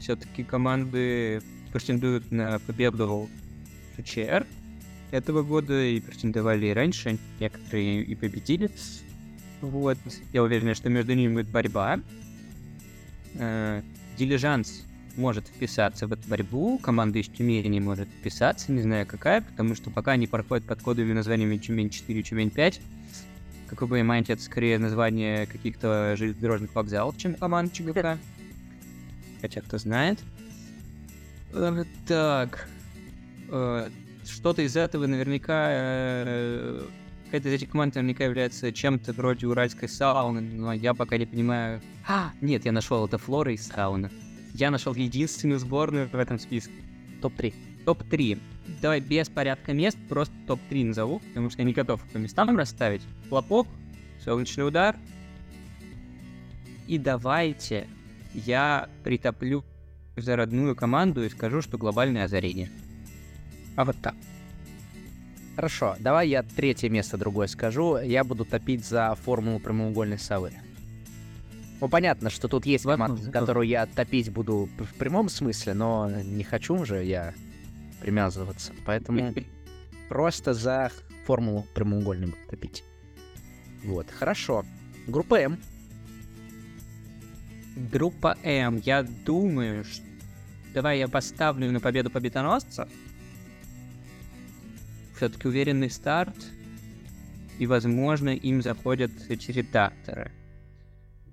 Все-таки 0.00 0.44
команды 0.44 1.42
претендуют 1.72 2.30
на 2.30 2.58
победу 2.60 3.28
ФЧР 3.96 4.46
этого 5.10 5.42
года 5.42 5.82
и 5.84 6.00
претендовали 6.00 6.66
и 6.66 6.72
раньше, 6.72 7.18
некоторые 7.40 8.02
и 8.02 8.14
победили. 8.14 8.70
Вот, 9.60 9.98
я 10.32 10.42
уверен, 10.42 10.74
что 10.74 10.88
между 10.88 11.14
ними 11.14 11.34
будет 11.34 11.48
борьба. 11.48 12.00
Э, 13.34 13.82
Дилижанс 14.16 14.84
может 15.16 15.48
вписаться 15.48 16.06
в 16.06 16.12
эту 16.12 16.28
борьбу, 16.28 16.78
команда 16.78 17.18
из 17.18 17.28
Тюмени 17.28 17.66
не 17.66 17.80
может 17.80 18.08
вписаться, 18.08 18.70
не 18.70 18.82
знаю 18.82 19.04
какая, 19.06 19.40
потому 19.40 19.74
что 19.74 19.90
пока 19.90 20.12
они 20.12 20.26
проходят 20.26 20.64
под 20.64 20.80
кодовыми 20.80 21.12
названиями 21.12 21.56
Тюмень 21.56 21.90
4 21.90 22.20
и 22.20 22.22
Тюмень 22.22 22.50
5. 22.50 22.80
Как 23.68 23.82
вы 23.82 23.88
понимаете, 23.88 24.34
это 24.34 24.42
скорее 24.42 24.78
название 24.78 25.46
каких-то 25.46 26.14
железнодорожных 26.16 26.74
вокзалов, 26.74 27.18
чем 27.18 27.34
команд 27.34 27.72
ЧГК. 27.72 28.18
Хотя 29.40 29.60
кто 29.60 29.78
знает. 29.78 30.18
Э, 31.52 31.84
так. 32.06 32.68
Э, 33.50 33.88
что-то 34.24 34.62
из 34.62 34.76
этого 34.76 35.06
наверняка 35.06 36.86
какая-то 37.28 37.50
из 37.50 37.54
этих 37.54 37.70
команд 37.70 37.94
наверняка 37.94 38.24
является 38.24 38.72
чем-то 38.72 39.12
вроде 39.12 39.46
уральской 39.46 39.88
сауны, 39.88 40.40
но 40.40 40.72
я 40.72 40.94
пока 40.94 41.18
не 41.18 41.26
понимаю... 41.26 41.82
А, 42.06 42.32
нет, 42.40 42.64
я 42.64 42.72
нашел 42.72 43.06
это 43.06 43.18
флора 43.18 43.52
из 43.52 43.66
сауны. 43.66 44.10
Я 44.54 44.70
нашел 44.70 44.94
единственную 44.94 45.58
сборную 45.58 46.08
в 46.08 46.14
этом 46.14 46.38
списке. 46.38 46.72
Топ-3. 47.20 47.54
Топ-3. 47.84 48.40
Давай 48.80 49.00
без 49.00 49.28
порядка 49.28 49.74
мест, 49.74 49.98
просто 50.08 50.34
топ-3 50.46 50.86
назову, 50.86 51.20
потому 51.20 51.50
что 51.50 51.60
я 51.60 51.66
не 51.66 51.74
готов 51.74 52.02
по 52.10 52.16
местам 52.16 52.56
расставить. 52.56 53.02
Хлопок, 53.28 53.66
солнечный 54.24 54.66
удар. 54.66 54.96
И 56.86 56.96
давайте 56.96 57.86
я 58.34 58.88
притоплю 59.04 59.64
за 60.16 60.36
родную 60.36 60.74
команду 60.74 61.24
и 61.24 61.28
скажу, 61.28 61.62
что 61.62 61.78
глобальное 61.78 62.24
озарение. 62.24 62.70
А 63.76 63.84
вот 63.84 63.96
так. 64.02 64.14
Хорошо, 65.56 65.96
давай 65.98 66.28
я 66.28 66.42
третье 66.42 66.88
место 66.88 67.16
другое 67.16 67.48
скажу. 67.48 67.98
Я 67.98 68.24
буду 68.24 68.44
топить 68.44 68.84
за 68.84 69.14
формулу 69.16 69.58
прямоугольной 69.58 70.18
совы. 70.18 70.52
Ну, 71.80 71.88
понятно, 71.88 72.30
что 72.30 72.48
тут 72.48 72.66
есть 72.66 72.84
команда, 72.84 73.30
которую 73.30 73.66
я 73.66 73.86
топить 73.86 74.30
буду 74.30 74.68
в 74.78 74.94
прямом 74.94 75.28
смысле, 75.28 75.74
но 75.74 76.10
не 76.10 76.44
хочу 76.44 76.84
же 76.84 77.04
я 77.04 77.34
примязываться. 78.00 78.72
Поэтому 78.84 79.34
просто 80.08 80.54
за 80.54 80.90
формулу 81.24 81.66
прямоугольной 81.74 82.26
буду 82.28 82.38
топить. 82.50 82.84
Вот, 83.84 84.10
хорошо. 84.10 84.64
Группа 85.06 85.36
М. 85.36 85.58
Группа 87.78 88.36
М. 88.42 88.78
Я 88.84 89.02
думаю, 89.02 89.84
что... 89.84 90.02
Давай 90.74 90.98
я 90.98 91.08
поставлю 91.08 91.70
на 91.70 91.80
победу 91.80 92.10
победоносцев 92.10 92.88
все-таки 95.16 95.48
уверенный 95.48 95.90
старт, 95.90 96.36
и, 97.58 97.66
возможно, 97.66 98.30
им 98.30 98.62
заходят 98.62 99.10
эти 99.28 99.50
редакторы. 99.50 100.30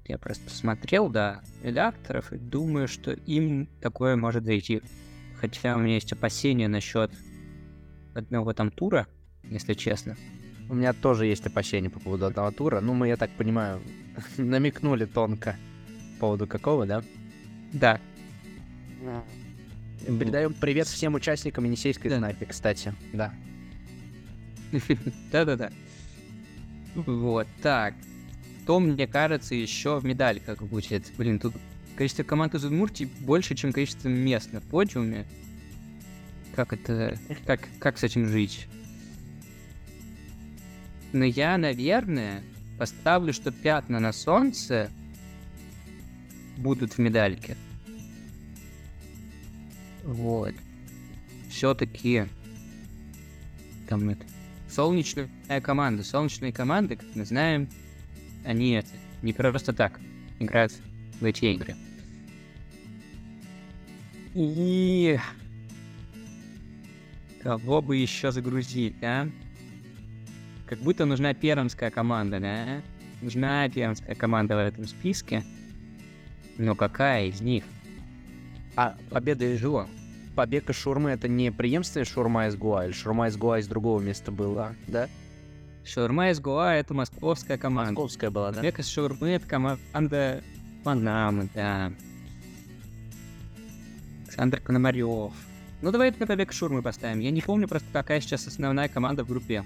Я 0.06 0.18
просто 0.18 0.46
посмотрел, 0.46 1.10
да, 1.10 1.42
редакторов, 1.62 2.34
и 2.34 2.38
думаю, 2.38 2.88
что 2.88 3.12
им 3.12 3.68
такое 3.82 4.16
может 4.16 4.44
зайти. 4.44 4.82
Хотя 5.40 5.76
у 5.76 5.80
меня 5.80 5.96
есть 5.96 6.12
опасения 6.14 6.68
насчет 6.68 7.12
одного 8.16 8.54
там 8.54 8.72
тура, 8.72 9.08
если 9.44 9.76
честно. 9.76 10.16
У 10.68 10.74
меня 10.74 10.94
тоже 10.94 11.28
есть 11.28 11.46
опасения 11.46 11.92
по 11.92 12.00
поводу 12.00 12.26
одного 12.26 12.50
тура. 12.50 12.82
Ну, 12.82 12.96
мы, 12.96 13.08
я 13.08 13.18
так 13.18 13.30
понимаю, 13.32 13.82
намекнули 14.38 15.06
тонко 15.06 15.56
поводу 16.26 16.48
какого, 16.48 16.88
да? 16.88 17.04
Да. 17.72 18.02
Передаем 20.08 20.56
привет 20.56 20.88
всем 20.88 21.14
участникам 21.14 21.66
Енисейской 21.66 22.10
да. 22.10 22.18
снайпи, 22.18 22.46
кстати. 22.46 22.96
Да. 23.14 23.32
Да-да-да. 25.32 25.72
Вот, 26.96 27.48
так. 27.62 27.94
То, 28.66 28.80
мне 28.80 29.06
кажется, 29.06 29.54
еще 29.54 30.00
в 30.00 30.06
медальках 30.06 30.64
будет. 30.64 31.12
Блин, 31.16 31.38
тут 31.38 31.54
количество 31.96 32.24
команд 32.24 32.56
из 32.56 32.66
Удмуртии 32.66 33.08
больше, 33.20 33.54
чем 33.54 33.72
количество 33.72 34.08
мест 34.08 34.52
на 34.52 34.62
подиуме. 34.62 35.28
Как 36.56 36.74
это... 36.74 37.20
Как, 37.46 37.70
как 37.78 38.00
с 38.00 38.04
этим 38.04 38.28
жить? 38.28 38.68
Но 41.14 41.24
я, 41.24 41.56
наверное, 41.60 42.42
поставлю, 42.80 43.32
что 43.32 43.52
пятна 43.52 44.00
на 44.00 44.12
солнце 44.12 44.90
будут 46.58 46.94
в 46.94 46.98
медальке. 47.00 47.58
Вот. 50.04 50.54
Все-таки 51.50 52.26
там 53.88 54.10
это 54.10 54.26
солнечная 54.70 55.62
команда. 55.62 56.04
Солнечные 56.04 56.52
команды, 56.52 56.96
как 56.96 57.08
мы 57.16 57.26
знаем, 57.26 57.70
они 58.44 58.72
это, 58.72 58.90
не 59.22 59.34
просто 59.34 59.74
так 59.74 60.00
играют 60.40 60.74
в 61.20 61.26
эти 61.26 61.46
игры. 61.46 61.76
И 64.34 65.18
кого 67.42 67.82
бы 67.82 67.96
еще 67.96 68.32
загрузить, 68.32 69.00
да? 69.00 69.30
Как 70.68 70.80
будто 70.80 71.06
нужна 71.06 71.34
пермская 71.34 71.90
команда, 71.90 72.40
да? 72.40 72.82
Нужна 73.22 73.70
пермская 73.70 74.16
команда 74.16 74.56
в 74.56 74.60
этом 74.60 74.86
списке. 74.88 75.44
Но 76.58 76.76
какая 76.76 77.28
из 77.28 77.42
них? 77.42 77.64
А 78.76 78.96
победа 79.10 79.46
из 79.46 79.60
Жуа? 79.60 79.88
побег 80.36 80.70
из 80.70 80.76
шурмы 80.76 81.12
это 81.12 81.30
не 81.30 81.50
преемственность 81.50 82.12
шурма 82.12 82.48
из 82.48 82.58
Гуа, 82.58 82.86
или 82.86 82.92
шурма 82.92 83.30
из 83.30 83.38
Гуа 83.38 83.60
из 83.60 83.68
другого 83.68 84.02
места 84.02 84.32
была, 84.32 84.76
да? 84.88 85.08
Шаурма 85.86 86.32
из 86.32 86.40
Гоа— 86.40 86.74
это 86.74 86.94
московская 86.94 87.58
команда. 87.58 87.92
Московская 87.92 88.32
была, 88.32 88.52
да? 88.52 88.58
Побег 88.58 88.80
из 88.80 88.88
шаурмы— 88.88 89.30
это 89.32 89.48
команда 89.48 90.44
Панамы, 90.84 91.48
да. 91.54 91.94
Александр 94.26 94.62
Пономарев. 94.62 95.32
Ну, 95.82 95.92
давай 95.92 96.10
это 96.10 96.22
на 96.22 96.28
побег 96.28 96.52
из 96.52 96.58
шаурмы 96.58 96.82
поставим. 96.82 97.20
Я 97.20 97.30
не 97.30 97.42
помню 97.42 97.68
просто, 97.68 97.88
какая 97.94 98.20
сейчас 98.20 98.48
основная 98.48 98.88
команда 98.88 99.24
в 99.24 99.28
группе. 99.28 99.64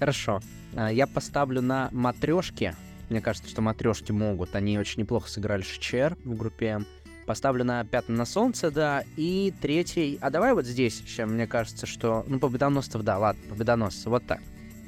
Хорошо. 0.00 0.40
А, 0.74 0.88
Я 0.88 1.06
поставлю 1.06 1.62
на 1.62 1.88
матрешки. 1.92 2.74
Мне 3.12 3.20
кажется, 3.20 3.50
что 3.50 3.60
матрешки 3.60 4.10
могут. 4.10 4.56
Они 4.56 4.78
очень 4.78 5.00
неплохо 5.00 5.28
сыграли 5.28 5.60
ШЧР 5.60 6.16
в 6.24 6.34
группе 6.34 6.66
М. 6.68 6.86
Поставлю 7.26 7.62
на 7.62 7.84
пятом 7.84 8.14
на 8.14 8.24
солнце, 8.24 8.70
да. 8.70 9.04
И 9.18 9.52
третий... 9.60 10.18
А 10.22 10.30
давай 10.30 10.54
вот 10.54 10.64
здесь 10.64 10.98
еще, 10.98 11.26
мне 11.26 11.46
кажется, 11.46 11.84
что... 11.84 12.24
Ну, 12.26 12.38
победоносцев, 12.38 13.02
да, 13.02 13.18
ладно, 13.18 13.42
победоносцы. 13.50 14.08
Вот 14.08 14.24
так. 14.24 14.40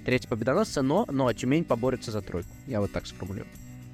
Третий 0.07 0.27
победоносцы, 0.27 0.81
но, 0.81 1.07
но 1.11 1.31
Тюмень 1.35 1.65
поборется 1.65 2.13
за 2.13 2.23
тройку. 2.23 2.49
Я 2.67 2.81
вот 2.81 2.93
так 2.93 3.07
сформулирую. 3.07 3.53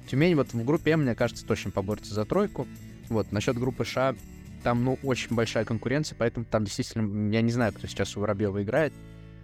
Тюмень 0.09 0.35
вот 0.35 0.53
в 0.53 0.63
группе 0.63 0.91
М, 0.91 1.01
мне 1.01 1.13
кажется, 1.13 1.45
точно 1.45 1.71
поборется 1.71 2.13
за 2.13 2.23
тройку. 2.23 2.67
Вот, 3.09 3.33
насчет 3.33 3.57
группы 3.57 3.83
Ш, 3.83 4.15
там, 4.63 4.85
ну, 4.85 4.97
очень 5.03 5.35
большая 5.35 5.65
конкуренция, 5.65 6.15
поэтому 6.17 6.45
там 6.45 6.63
действительно, 6.63 7.33
я 7.33 7.41
не 7.41 7.51
знаю, 7.51 7.73
кто 7.73 7.85
сейчас 7.85 8.15
у 8.15 8.21
Воробьева 8.21 8.63
играет. 8.63 8.93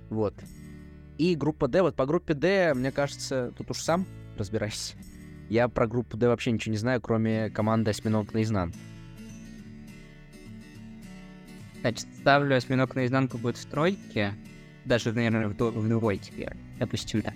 Вот. 0.10 0.34
И 1.18 1.36
группа 1.36 1.68
D, 1.68 1.82
вот 1.82 1.98
по 1.98 2.06
группе 2.06 2.34
D, 2.34 2.74
мне 2.74 2.94
кажется, 2.94 3.52
тут 3.58 3.72
уж 3.72 3.82
сам 3.82 4.06
разбирайся. 4.38 4.96
Я 5.50 5.68
про 5.68 5.88
группу 5.88 6.18
D 6.18 6.28
вообще 6.28 6.52
ничего 6.52 6.72
не 6.72 6.78
знаю, 6.78 7.02
кроме 7.02 7.50
команды 7.50 7.92
«Осьминог 7.92 8.34
наизнанку». 8.34 8.78
Значит, 11.82 12.08
ставлю 12.20 12.56
осьминог 12.56 12.96
наизнанку 12.96 13.38
будет 13.38 13.58
в 13.58 13.66
тройке. 13.66 14.34
Даже, 14.84 15.14
наверное, 15.14 15.48
в, 15.48 15.54
в 15.54 16.18
теперь. 16.18 16.50
Допустим, 16.80 17.22
да. 17.22 17.34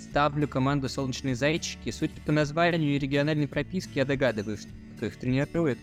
Ставлю 0.00 0.46
команду 0.46 0.88
«Солнечные 0.88 1.34
зайчики». 1.34 1.90
Судя 1.90 2.20
по 2.24 2.32
названию 2.32 2.94
и 2.94 2.98
региональной 2.98 3.48
прописке, 3.48 3.92
я 4.00 4.04
догадываюсь, 4.04 4.68
кто 4.96 5.06
их 5.06 5.16
тренирует. 5.16 5.78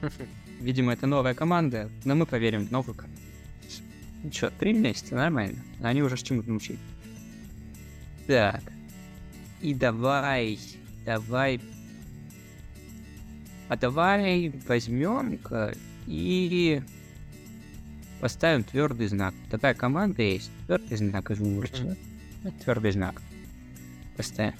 Видимо, 0.60 0.92
это 0.92 1.06
новая 1.06 1.34
команда, 1.34 1.90
но 2.04 2.14
мы 2.14 2.26
поверим 2.26 2.66
в 2.66 2.70
новую 2.70 2.94
команду. 2.94 3.20
Чё, 4.32 4.50
три 4.58 4.72
месяца, 4.72 5.14
нормально. 5.14 5.58
Они 5.82 6.02
уже 6.02 6.16
с 6.16 6.22
чему-то 6.22 6.48
научились. 6.48 6.80
Так. 8.26 8.62
И 9.60 9.74
давай, 9.74 10.58
давай... 11.04 11.60
А 13.68 13.76
давай 13.76 14.52
возьмем-ка 14.66 15.74
и 16.06 16.80
поставим 18.20 18.64
твердый 18.64 19.08
знак. 19.08 19.34
Такая 19.50 19.74
команда 19.74 20.22
есть. 20.22 20.50
Твердый 20.66 20.96
знак 20.96 21.30
из 21.30 21.40
Мурча. 21.40 21.96
Твердый 22.64 22.92
знак. 22.92 23.20
Поставим. 24.16 24.54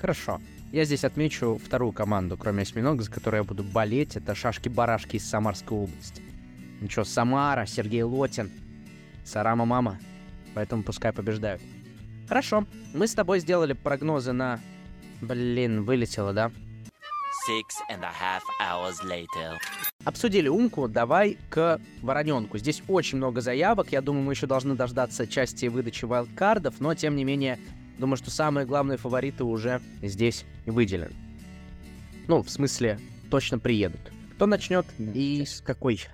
Хорошо. 0.00 0.40
Я 0.72 0.84
здесь 0.84 1.04
отмечу 1.04 1.60
вторую 1.64 1.92
команду, 1.92 2.36
кроме 2.36 2.62
«Осьминога», 2.62 3.02
за 3.02 3.10
которой 3.10 3.36
я 3.36 3.44
буду 3.44 3.62
болеть. 3.62 4.16
Это 4.16 4.34
«Шашки-барашки» 4.34 5.16
из 5.16 5.28
Самарской 5.28 5.78
области. 5.78 6.22
Ну 6.80 6.88
чё, 6.88 7.04
Самара, 7.04 7.66
Сергей 7.66 8.02
Лотин, 8.02 8.50
Сарама 9.24 9.64
Мама. 9.64 9.98
Поэтому 10.54 10.82
пускай 10.82 11.12
побеждают. 11.12 11.62
Хорошо. 12.28 12.66
Мы 12.94 13.06
с 13.06 13.14
тобой 13.14 13.40
сделали 13.40 13.72
прогнозы 13.72 14.32
на... 14.32 14.60
Блин, 15.20 15.84
вылетело, 15.84 16.32
да? 16.32 16.50
Six 17.48 17.64
and 17.90 18.02
a 18.02 18.12
half 18.12 18.42
hours 18.60 18.96
later. 19.04 19.56
Обсудили 20.04 20.48
умку, 20.48 20.86
давай 20.86 21.38
к 21.48 21.80
вороненку. 22.02 22.58
Здесь 22.58 22.82
очень 22.88 23.18
много 23.18 23.40
заявок. 23.40 23.90
Я 23.90 24.02
думаю, 24.02 24.24
мы 24.24 24.32
еще 24.32 24.46
должны 24.46 24.74
дождаться 24.74 25.26
части 25.26 25.66
выдачи 25.66 26.04
вайлдкардов, 26.04 26.80
но 26.80 26.94
тем 26.94 27.16
не 27.16 27.24
менее, 27.24 27.58
думаю, 27.98 28.16
что 28.16 28.30
самые 28.30 28.66
главные 28.66 28.98
фавориты 28.98 29.44
уже 29.44 29.80
здесь 30.02 30.44
выделены. 30.66 31.14
Ну, 32.26 32.42
в 32.42 32.50
смысле, 32.50 33.00
точно 33.30 33.58
приедут. 33.58 34.00
Кто 34.34 34.46
начнет 34.46 34.86
и 34.98 35.44
с 35.46 35.60
какой? 35.60 36.04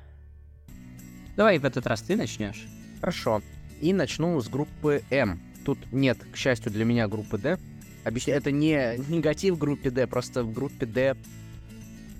Давай 1.36 1.58
в 1.58 1.64
этот 1.64 1.86
раз 1.86 2.02
ты 2.02 2.16
начнешь. 2.16 2.64
Хорошо. 3.00 3.42
И 3.80 3.92
начну 3.92 4.40
с 4.40 4.48
группы 4.48 5.02
М. 5.10 5.40
Тут 5.64 5.78
нет, 5.92 6.18
к 6.32 6.36
счастью 6.36 6.72
для 6.72 6.84
меня, 6.84 7.08
группы 7.08 7.38
D. 7.38 7.58
Объясняю, 8.04 8.38
это 8.38 8.50
не 8.50 8.98
негатив 9.08 9.58
группе 9.58 9.90
D, 9.90 10.06
просто 10.06 10.42
в 10.42 10.52
группе 10.52 10.84
D 10.86 11.16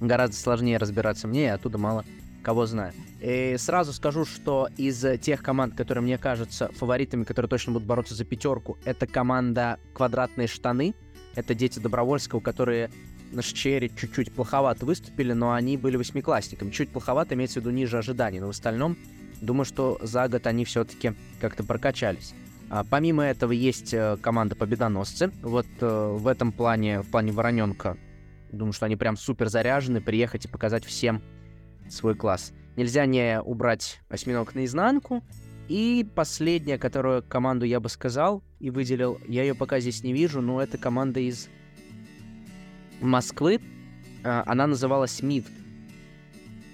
гораздо 0.00 0.36
сложнее 0.36 0.78
разбираться 0.78 1.28
мне, 1.28 1.44
я 1.44 1.54
оттуда 1.54 1.78
мало 1.78 2.04
кого 2.42 2.66
знаю. 2.66 2.92
И 3.20 3.56
сразу 3.58 3.92
скажу, 3.92 4.24
что 4.24 4.68
из 4.76 5.04
тех 5.20 5.42
команд, 5.42 5.74
которые 5.74 6.02
мне 6.02 6.18
кажутся 6.18 6.70
фаворитами, 6.74 7.24
которые 7.24 7.48
точно 7.48 7.72
будут 7.72 7.88
бороться 7.88 8.14
за 8.14 8.24
пятерку, 8.24 8.76
это 8.84 9.06
команда 9.06 9.78
«Квадратные 9.94 10.46
штаны». 10.46 10.94
Это 11.34 11.54
дети 11.54 11.80
Добровольского, 11.80 12.40
которые 12.40 12.90
на 13.32 13.42
ШЧРе 13.42 13.90
чуть-чуть 13.96 14.32
плоховато 14.32 14.86
выступили, 14.86 15.32
но 15.32 15.52
они 15.52 15.76
были 15.76 15.96
восьмиклассниками. 15.96 16.70
Чуть 16.70 16.90
плоховато 16.90 17.34
имеется 17.34 17.60
в 17.60 17.62
виду 17.62 17.70
ниже 17.70 17.98
ожиданий, 17.98 18.40
но 18.40 18.46
в 18.46 18.50
остальном 18.50 18.96
думаю, 19.40 19.64
что 19.64 19.98
за 20.02 20.28
год 20.28 20.46
они 20.46 20.64
все-таки 20.64 21.14
как-то 21.40 21.64
прокачались. 21.64 22.34
А, 22.70 22.84
помимо 22.84 23.22
этого 23.24 23.52
есть 23.52 23.92
э, 23.94 24.16
команда 24.20 24.56
Победоносцы. 24.56 25.30
Вот 25.42 25.66
э, 25.80 26.16
в 26.16 26.26
этом 26.26 26.52
плане, 26.52 27.02
в 27.02 27.10
плане 27.10 27.32
Вороненка, 27.32 27.96
думаю, 28.52 28.72
что 28.72 28.86
они 28.86 28.96
прям 28.96 29.16
супер 29.16 29.48
заряжены, 29.48 30.00
приехать 30.00 30.44
и 30.46 30.48
показать 30.48 30.84
всем 30.84 31.22
свой 31.88 32.14
класс. 32.14 32.52
Нельзя 32.76 33.06
не 33.06 33.40
убрать 33.40 34.00
осьминог 34.08 34.54
наизнанку. 34.54 35.22
И 35.68 36.06
последняя, 36.14 36.76
которую 36.76 37.22
команду 37.22 37.64
я 37.64 37.80
бы 37.80 37.88
сказал 37.88 38.42
и 38.60 38.70
выделил, 38.70 39.18
я 39.26 39.42
ее 39.42 39.54
пока 39.54 39.80
здесь 39.80 40.02
не 40.02 40.12
вижу, 40.12 40.42
но 40.42 40.60
это 40.60 40.76
команда 40.76 41.20
из 41.20 41.48
Москвы. 43.00 43.60
А, 44.24 44.42
Она 44.46 44.66
называлась 44.66 45.22
МИД. 45.22 45.46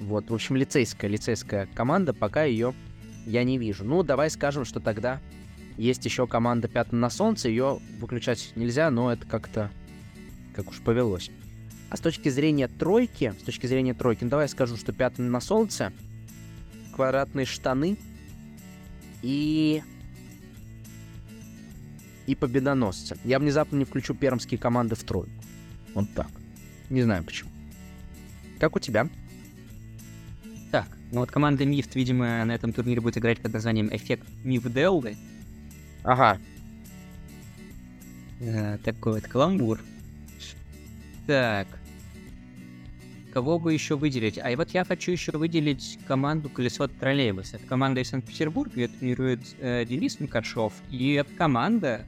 Вот, 0.00 0.30
в 0.30 0.34
общем, 0.34 0.56
лицейская, 0.56 1.10
лицейская 1.10 1.68
команда, 1.74 2.14
пока 2.14 2.44
ее 2.44 2.74
я 3.26 3.44
не 3.44 3.58
вижу. 3.58 3.84
Ну, 3.84 4.02
давай 4.02 4.30
скажем, 4.30 4.64
что 4.64 4.80
тогда 4.80 5.20
есть 5.80 6.04
еще 6.04 6.26
команда 6.26 6.68
«Пятна 6.68 6.98
на 6.98 7.10
солнце», 7.10 7.48
ее 7.48 7.80
выключать 7.98 8.52
нельзя, 8.54 8.90
но 8.90 9.10
это 9.10 9.26
как-то, 9.26 9.70
как 10.54 10.68
уж 10.68 10.80
повелось. 10.80 11.30
А 11.88 11.96
с 11.96 12.00
точки 12.00 12.28
зрения 12.28 12.68
тройки, 12.68 13.34
с 13.40 13.42
точки 13.42 13.66
зрения 13.66 13.94
тройки, 13.94 14.22
ну 14.22 14.30
давай 14.30 14.44
я 14.44 14.48
скажу, 14.48 14.76
что 14.76 14.92
«Пятна 14.92 15.24
на 15.24 15.40
солнце», 15.40 15.92
«Квадратные 16.94 17.46
штаны» 17.46 17.96
и... 19.22 19.82
и 22.26 22.34
«Победоносцы». 22.34 23.16
Я 23.24 23.38
внезапно 23.38 23.76
не 23.76 23.86
включу 23.86 24.14
пермские 24.14 24.58
команды 24.58 24.96
в 24.96 25.02
тройку. 25.02 25.32
Вот 25.94 26.12
так. 26.14 26.28
Не 26.90 27.02
знаю 27.02 27.24
почему. 27.24 27.50
Как 28.58 28.76
у 28.76 28.78
тебя? 28.78 29.08
Так, 30.70 30.86
ну 31.10 31.20
вот 31.20 31.30
команда 31.30 31.64
Мифт, 31.64 31.94
видимо, 31.94 32.44
на 32.44 32.54
этом 32.54 32.74
турнире 32.74 33.00
будет 33.00 33.16
играть 33.16 33.40
под 33.40 33.54
названием 33.54 33.88
Эффект 33.90 34.28
Мифделлы. 34.44 35.16
Ага, 36.02 36.38
Э, 38.40 38.78
такой 38.82 39.14
вот 39.14 39.24
каламбур. 39.24 39.80
Так. 41.26 41.68
Кого 43.32 43.58
бы 43.58 43.72
еще 43.72 43.96
выделить? 43.96 44.38
А 44.38 44.50
вот 44.56 44.70
я 44.70 44.84
хочу 44.84 45.12
еще 45.12 45.32
выделить 45.32 45.98
команду 46.06 46.48
Колесо 46.48 46.88
троллейбуса. 46.88 47.56
Это 47.56 47.66
команда 47.66 48.00
из 48.00 48.08
Санкт-Петербурга, 48.08 48.80
ее 48.80 48.88
тренирует 48.88 49.40
э, 49.60 49.84
Денис 49.84 50.18
Микашов. 50.18 50.72
И 50.90 51.12
эта 51.12 51.32
команда 51.34 52.06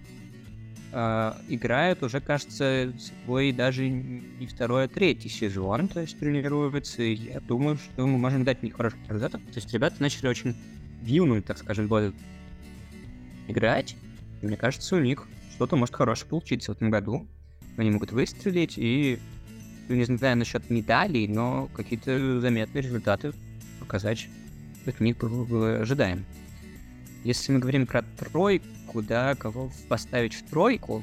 э, 0.90 1.33
играет 1.48 2.02
уже, 2.02 2.20
кажется, 2.20 2.92
свой 2.98 3.52
даже 3.52 3.88
не 3.88 4.46
второй, 4.46 4.85
а 4.85 4.88
третий 4.88 5.28
сезон, 5.28 5.87
то 5.87 6.00
есть 6.00 6.18
тренируется. 6.18 7.02
И 7.02 7.14
я 7.14 7.40
думаю, 7.40 7.76
что 7.76 8.07
мы 8.07 8.18
можем 8.18 8.42
дать 8.42 8.62
них 8.62 8.74
хороших 8.74 8.98
результатов. 9.07 9.42
То 9.42 9.57
есть 9.57 9.72
ребята 9.72 9.96
начали 10.00 10.26
очень 10.26 10.57
юную, 11.02 11.42
так 11.42 11.59
скажем, 11.59 11.87
году 11.87 12.14
играть. 13.48 13.96
Мне 14.42 14.57
кажется, 14.57 14.96
у 14.96 15.00
них 15.00 15.26
что-то 15.55 15.76
может 15.76 15.94
хорошее 15.94 16.28
получиться 16.28 16.72
в 16.72 16.76
этом 16.76 16.90
году. 16.90 17.26
Они 17.76 17.90
могут 17.90 18.12
выстрелить 18.12 18.74
и, 18.76 19.18
ну, 19.88 19.94
не 19.94 20.05
знаю 20.05 20.37
насчет 20.37 20.68
медалей, 20.70 21.28
но 21.28 21.68
какие-то 21.74 22.40
заметные 22.40 22.83
результаты 22.83 23.33
показать 23.81 24.28
от 24.87 25.00
них 25.00 25.16
ожидаем. 25.22 26.24
Если 27.24 27.52
мы 27.52 27.61
говорим 27.61 27.87
про 27.87 28.02
тройку, 28.02 29.02
да, 29.02 29.35
кого 29.37 29.70
поставить 29.88 30.35
в 30.35 30.48
тройку? 30.50 31.02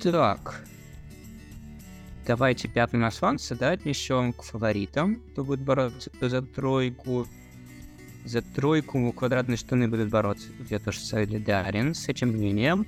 Так. 0.00 0.64
Давайте 2.26 2.68
пятый 2.68 2.96
на 2.96 3.10
солнце, 3.10 3.56
да, 3.56 3.70
отнесем 3.70 4.32
к 4.32 4.42
фаворитам, 4.42 5.16
кто 5.32 5.44
будет 5.44 5.60
бороться 5.60 6.10
за 6.20 6.42
тройку. 6.42 7.26
За 8.24 8.42
тройку 8.42 9.12
квадратные 9.12 9.56
штаны 9.56 9.88
будут 9.88 10.10
бороться. 10.10 10.48
Я 10.68 10.78
тоже 10.78 11.00
солидарен 11.00 11.94
с 11.94 12.08
этим 12.08 12.28
мнением. 12.28 12.86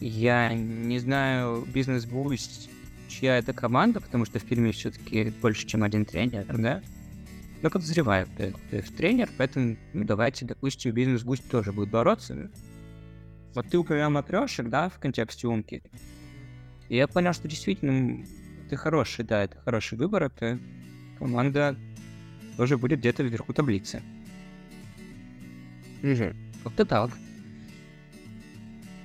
Я 0.00 0.52
не 0.54 0.98
знаю, 0.98 1.66
бизнес 1.72 2.04
Буст, 2.04 2.70
чья 3.08 3.38
это 3.38 3.52
команда, 3.52 4.00
потому 4.00 4.24
что 4.24 4.38
в 4.38 4.42
фильме 4.42 4.72
все-таки 4.72 5.32
больше, 5.40 5.66
чем 5.66 5.82
один 5.82 6.04
тренер, 6.04 6.46
да? 6.56 6.82
но 7.62 7.70
подозреваю, 7.70 8.26
что 8.26 8.52
это 8.70 8.92
тренер, 8.92 9.30
поэтому 9.36 9.76
ну, 9.92 10.04
давайте, 10.04 10.44
допустим, 10.44 10.92
бизнес-буст 10.92 11.48
тоже 11.50 11.72
будет 11.72 11.90
бороться. 11.90 12.50
Вот 13.54 13.68
ты 13.68 13.78
упомянул 13.78 14.12
матрешек, 14.12 14.68
да, 14.68 14.88
в 14.88 14.98
контексте 14.98 15.48
умки. 15.48 15.82
И 16.88 16.96
я 16.96 17.08
понял, 17.08 17.32
что 17.32 17.48
действительно 17.48 18.24
ты 18.70 18.76
хороший, 18.76 19.24
да, 19.24 19.44
это 19.44 19.58
хороший 19.60 19.98
выбор, 19.98 20.24
это 20.24 20.58
команда 21.18 21.76
тоже 22.58 22.76
будет 22.76 22.98
где-то 22.98 23.22
вверху 23.22 23.52
таблицы. 23.52 24.02
Угу. 26.02 26.34
Как-то 26.64 26.84
так. 26.84 27.10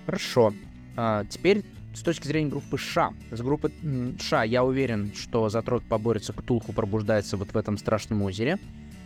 Хорошо. 0.07 0.53
А, 0.97 1.23
теперь 1.25 1.63
с 1.93 2.01
точки 2.01 2.27
зрения 2.27 2.49
группы 2.49 2.79
Ша. 2.79 3.13
С 3.29 3.41
группы 3.41 3.71
Ша 4.19 4.43
я 4.43 4.63
уверен, 4.63 5.13
что 5.13 5.49
Затрот 5.49 5.83
поборется, 5.83 6.33
Ктулху 6.33 6.73
пробуждается 6.73 7.37
вот 7.37 7.53
в 7.53 7.55
этом 7.55 7.77
страшном 7.77 8.23
озере. 8.23 8.57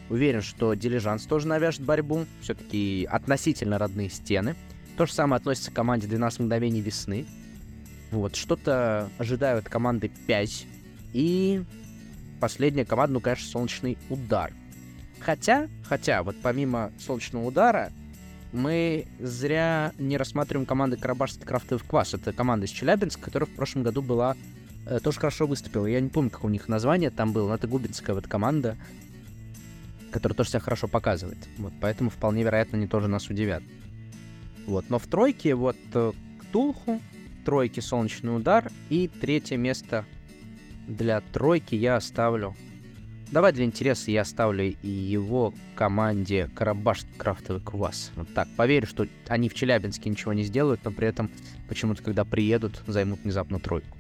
Уверен, 0.10 0.42
что 0.42 0.74
Дилижанс 0.76 1.26
тоже 1.26 1.46
навяжет 1.50 1.82
борьбу. 1.82 2.26
Все-таки 2.40 3.06
относительно 3.12 3.78
родные 3.78 4.10
стены. 4.10 4.56
То 4.96 5.06
же 5.06 5.12
самое 5.12 5.40
относится 5.40 5.72
к 5.72 5.74
команде 5.74 6.08
12 6.08 6.40
мгновений 6.40 6.80
весны. 6.80 7.26
Вот, 8.12 8.38
что-то 8.38 9.10
ожидаю 9.18 9.58
от 9.58 9.68
команды 9.68 10.10
5. 10.26 10.66
И 11.12 11.64
последняя 12.40 12.86
команда, 12.86 13.14
ну, 13.14 13.20
конечно, 13.20 13.50
солнечный 13.50 13.98
удар. 14.10 14.54
Хотя, 15.20 15.68
хотя, 15.84 16.24
вот 16.24 16.36
помимо 16.42 16.92
солнечного 17.00 17.46
удара, 17.46 17.92
мы 18.54 19.08
зря 19.20 19.94
не 19.98 20.18
рассматриваем 20.18 20.66
команды 20.66 20.98
Карабашский 20.98 21.46
крафтовый 21.46 21.84
квас. 21.86 22.14
Это 22.14 22.34
команда 22.34 22.66
из 22.66 22.70
Челябинска, 22.70 23.22
которая 23.22 23.48
в 23.48 23.56
прошлом 23.56 23.84
году 23.84 24.02
была 24.02 24.36
э, 24.86 25.00
тоже 25.02 25.20
хорошо 25.20 25.48
выступила. 25.48 25.86
Я 25.86 26.00
не 26.00 26.10
помню, 26.10 26.30
как 26.30 26.44
у 26.44 26.50
них 26.50 26.68
название 26.68 27.10
там 27.10 27.34
было, 27.34 27.50
но 27.50 27.56
это 27.56 27.68
губинская 27.68 28.16
вот 28.16 28.28
команда, 28.28 28.78
которая 30.12 30.36
тоже 30.36 30.52
себя 30.52 30.60
хорошо 30.60 30.88
показывает. 30.88 31.38
Вот, 31.58 31.74
поэтому 31.82 32.10
вполне 32.10 32.44
вероятно 32.44 32.78
они 32.78 32.88
тоже 32.88 33.08
нас 33.08 33.30
удивят. 33.30 33.64
Вот, 34.66 34.90
но 34.90 35.00
в 35.00 35.08
тройке 35.08 35.56
вот 35.56 35.78
э, 35.94 36.12
Ктулху, 36.42 37.02
тройке 37.46 37.82
Солнечный 37.82 38.36
удар 38.36 38.72
и 38.90 39.08
третье 39.08 39.58
место 39.58 40.06
для 40.88 41.22
тройки 41.22 41.76
я 41.76 41.98
оставлю 41.98 42.56
Давай 43.32 43.52
для 43.52 43.66
интереса 43.66 44.10
я 44.10 44.22
оставлю 44.22 44.64
и 44.64 44.88
его 44.88 45.54
команде 45.76 46.50
Карабашский 46.56 47.14
крафтовый 47.18 47.62
квас. 47.62 48.12
Вот 48.16 48.34
так. 48.34 48.48
Поверю, 48.56 48.88
что 48.88 49.06
они 49.28 49.50
в 49.50 49.54
Челябинске 49.54 50.10
ничего 50.10 50.32
не 50.32 50.44
сделают, 50.44 50.80
но 50.86 50.92
при 50.92 51.10
этом 51.10 51.30
почему-то, 51.68 52.02
когда 52.02 52.24
приедут, 52.24 52.82
займут 52.88 53.20
внезапно 53.24 53.60
тройку. 53.60 53.98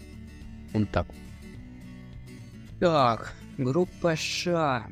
Вот 0.71 0.89
так. 0.91 1.07
Так, 2.79 3.33
группа 3.57 4.15
Ш. 4.15 4.87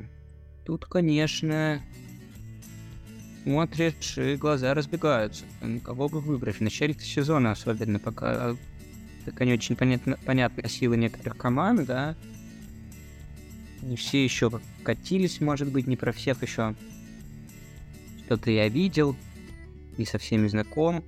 Тут, 0.66 0.84
конечно, 0.84 1.80
смотришь, 3.44 4.18
и 4.18 4.36
глаза 4.36 4.74
разбегаются. 4.74 5.44
Кого 5.82 6.10
бы 6.10 6.20
выбрать? 6.20 6.56
В 6.56 6.60
начале 6.60 6.92
сезона 6.92 7.52
особенно, 7.52 7.98
пока 7.98 8.54
так 9.26 9.40
не 9.40 9.52
очень 9.52 9.76
понятно, 9.76 10.18
понятно 10.24 10.68
силы 10.68 10.96
некоторых 10.96 11.36
команд, 11.36 11.84
да, 11.84 12.16
не 13.82 13.96
все 13.96 14.24
еще 14.24 14.50
катились, 14.82 15.40
может 15.40 15.70
быть, 15.70 15.86
не 15.86 15.96
про 15.96 16.12
всех 16.12 16.42
еще. 16.42 16.74
Что-то 18.24 18.50
я 18.50 18.68
видел, 18.68 19.16
не 19.98 20.04
со 20.04 20.18
всеми 20.18 20.48
знаком. 20.48 21.04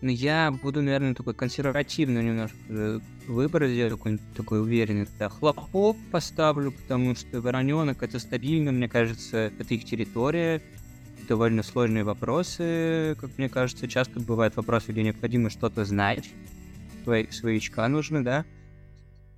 Но 0.00 0.10
я 0.10 0.50
буду, 0.50 0.82
наверное, 0.82 1.14
такой 1.14 1.34
консервативный 1.34 2.24
немножко 2.24 3.00
выбор 3.28 3.66
сделать, 3.68 3.92
какой-нибудь 3.92 4.34
такой 4.34 4.60
уверенный. 4.60 5.06
Да, 5.18 5.28
хлопок 5.28 5.96
поставлю, 6.10 6.72
потому 6.72 7.14
что 7.14 7.40
вороненок 7.40 8.02
это 8.02 8.18
стабильно, 8.18 8.72
мне 8.72 8.88
кажется, 8.88 9.52
это 9.58 9.74
их 9.74 9.84
территория. 9.84 10.60
Довольно 11.28 11.62
сложные 11.62 12.02
вопросы, 12.02 13.16
как 13.20 13.30
мне 13.38 13.48
кажется, 13.48 13.86
часто 13.86 14.18
бывают 14.18 14.56
вопросы, 14.56 14.90
где 14.90 15.04
необходимо 15.04 15.50
что-то 15.50 15.84
знать. 15.84 16.28
Свои, 17.04 17.30
своячка 17.30 17.88
нужно, 17.88 18.24
да 18.24 18.44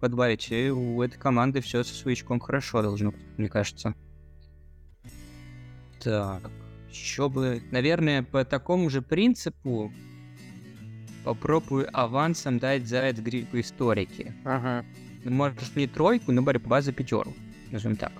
подбавить, 0.05 0.53
и 0.53 0.68
у 0.68 1.00
этой 1.00 1.16
команды 1.16 1.62
все 1.62 1.83
со 1.83 1.94
своячком 1.94 2.38
хорошо 2.38 2.83
должно 2.83 3.11
быть, 3.11 3.22
мне 3.38 3.48
кажется. 3.48 3.94
Так, 5.98 6.50
еще 6.90 7.31
бы, 7.31 7.62
наверное, 7.70 8.22
по 8.22 8.44
такому 8.44 8.90
же 8.90 9.00
принципу 9.00 9.90
попробую 11.24 11.88
авансом 11.98 12.59
дать 12.59 12.87
Заяц 12.87 13.18
Гриб 13.18 13.55
историки. 13.55 14.35
Ага. 14.44 14.85
Ну, 15.24 15.31
может, 15.31 15.74
не 15.74 15.87
тройку, 15.87 16.33
но 16.33 16.42
борьба 16.42 16.83
за 16.83 16.92
пятерку, 16.92 17.33
назовем 17.70 17.96
так. 17.96 18.12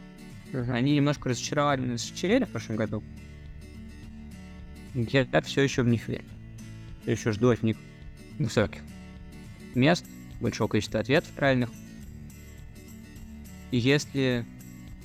Ага. 0.55 0.73
Они 0.73 0.97
немножко 0.97 1.29
разочаровали 1.29 1.83
нас 1.83 2.03
в 2.03 2.17
Челере 2.17 2.47
в 2.47 2.49
прошлом 2.49 2.77
году. 2.77 3.03
Я 4.95 5.27
все 5.43 5.61
еще 5.61 5.83
в 5.83 5.89
них 5.89 6.09
верю. 6.09 6.25
Я 7.05 7.13
еще 7.13 7.31
жду 7.33 7.51
от 7.51 7.63
них 7.63 7.77
высоких 8.39 8.81
мест, 9.77 10.05
большого 10.41 10.69
количества 10.69 11.01
ответов 11.01 11.31
правильных. 11.31 11.71
И 13.71 13.79
если 13.79 14.45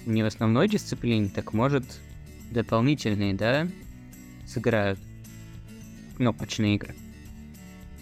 не 0.06 0.24
в 0.24 0.26
основной 0.26 0.68
дисциплине, 0.68 1.30
так 1.30 1.54
может 1.54 1.84
дополнительные, 2.52 3.34
да, 3.34 3.68
сыграют 4.46 5.00
кнопочные 6.18 6.76
игры. 6.76 6.96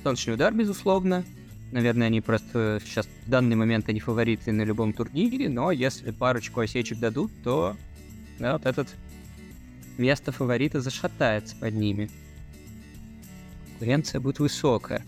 Солнечный 0.03 0.35
удар, 0.35 0.53
безусловно. 0.53 1.23
Наверное, 1.71 2.07
они 2.07 2.21
просто 2.21 2.81
сейчас 2.83 3.07
в 3.25 3.29
данный 3.29 3.55
момент 3.55 3.89
они 3.89 3.99
фавориты 3.99 4.53
на 4.53 4.61
любом 4.61 4.93
турнире, 4.93 5.49
но 5.49 5.71
если 5.71 6.11
парочку 6.11 6.61
осечек 6.61 6.99
дадут, 6.99 7.31
то 7.43 7.75
да, 8.39 8.53
вот 8.53 8.65
этот 8.65 8.87
место 9.97 10.31
фаворита 10.31 10.79
зашатается 10.79 11.55
под 11.55 11.73
ними. 11.73 12.09
Конкуренция 13.79 14.21
будет 14.21 14.39
высокая. 14.39 15.05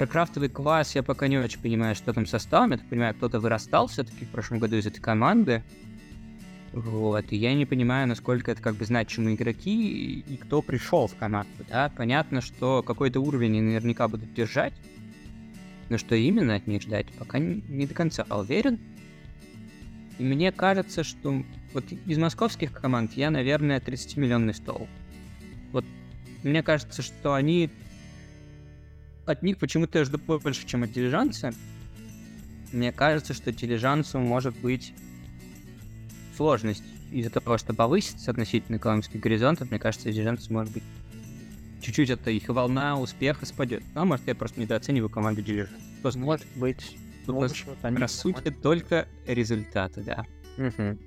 Про 0.00 0.06
крафтовый 0.06 0.48
квас 0.48 0.94
я 0.94 1.02
пока 1.02 1.28
не 1.28 1.36
очень 1.36 1.60
понимаю, 1.60 1.94
что 1.94 2.14
там 2.14 2.24
составом. 2.24 2.70
Я 2.70 2.78
так 2.78 2.88
понимаю, 2.88 3.14
кто-то 3.14 3.38
вырастал 3.38 3.86
все-таки 3.86 4.24
в 4.24 4.30
прошлом 4.30 4.58
году 4.58 4.76
из 4.76 4.86
этой 4.86 4.98
команды. 4.98 5.62
Вот, 6.72 7.30
и 7.32 7.36
я 7.36 7.52
не 7.52 7.66
понимаю, 7.66 8.08
насколько 8.08 8.50
это 8.50 8.62
как 8.62 8.76
бы 8.76 8.86
значимые 8.86 9.36
игроки 9.36 10.20
и 10.20 10.36
кто 10.38 10.62
пришел 10.62 11.06
в 11.06 11.16
команду, 11.16 11.50
да. 11.68 11.92
Понятно, 11.94 12.40
что 12.40 12.82
какой-то 12.82 13.20
уровень 13.20 13.58
они 13.58 13.60
наверняка 13.60 14.08
будут 14.08 14.32
держать, 14.32 14.72
но 15.90 15.98
что 15.98 16.14
именно 16.14 16.54
от 16.54 16.66
них 16.66 16.80
ждать, 16.80 17.08
пока 17.18 17.38
не, 17.38 17.62
не 17.68 17.86
до 17.86 17.92
конца 17.92 18.24
уверен. 18.30 18.78
И 20.18 20.22
мне 20.22 20.50
кажется, 20.50 21.04
что 21.04 21.44
вот 21.74 21.84
из 22.06 22.16
московских 22.16 22.72
команд 22.72 23.12
я, 23.18 23.30
наверное, 23.30 23.80
30-миллионный 23.80 24.54
стол. 24.54 24.88
Вот 25.72 25.84
мне 26.42 26.62
кажется, 26.62 27.02
что 27.02 27.34
они 27.34 27.68
от 29.26 29.42
них 29.42 29.58
почему-то 29.58 29.98
я 29.98 30.04
жду 30.04 30.18
больше, 30.18 30.66
чем 30.66 30.82
от 30.82 30.92
дилижанса. 30.92 31.52
Мне 32.72 32.92
кажется, 32.92 33.34
что 33.34 33.52
дилижансу 33.52 34.18
может 34.18 34.56
быть 34.58 34.92
сложность 36.36 36.84
из-за 37.10 37.30
того, 37.30 37.58
что 37.58 37.74
повысится 37.74 38.30
относительно 38.30 38.76
экономических 38.76 39.20
горизонтов. 39.20 39.70
Мне 39.70 39.80
кажется, 39.80 40.10
дилижанс 40.12 40.48
может 40.50 40.72
быть 40.72 40.84
чуть-чуть 41.82 42.10
это 42.10 42.30
их 42.30 42.48
волна 42.48 42.98
успеха 42.98 43.46
спадет. 43.46 43.82
А 43.94 44.04
может, 44.04 44.26
я 44.26 44.34
просто 44.34 44.60
недооцениваю 44.60 45.10
команду 45.10 45.42
дилижанс. 45.42 45.72
Может 46.14 46.46
быть. 46.56 46.96
Нас 47.26 47.64
рассудят 47.82 48.60
только 48.62 49.06
результаты, 49.26 50.02
да. 50.02 50.24
Мгм. 50.56 50.98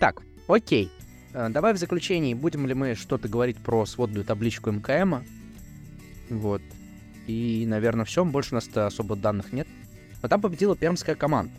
Так, 0.00 0.22
окей. 0.48 0.90
Э, 1.38 1.48
Давай 1.50 1.72
в 1.72 1.76
заключении, 1.76 2.34
будем 2.34 2.66
ли 2.66 2.74
мы 2.74 2.96
что-то 2.96 3.28
говорить 3.28 3.58
про 3.58 3.86
сводную 3.86 4.24
табличку 4.24 4.72
МКМа. 4.72 5.22
Вот. 6.30 6.62
И, 7.28 7.64
наверное, 7.66 8.04
все. 8.04 8.24
Больше 8.24 8.50
у 8.52 8.54
нас-то 8.56 8.86
особо 8.86 9.14
данных 9.14 9.52
нет. 9.52 9.68
Но 10.20 10.28
там 10.28 10.40
победила 10.40 10.74
пермская 10.74 11.14
команда. 11.14 11.52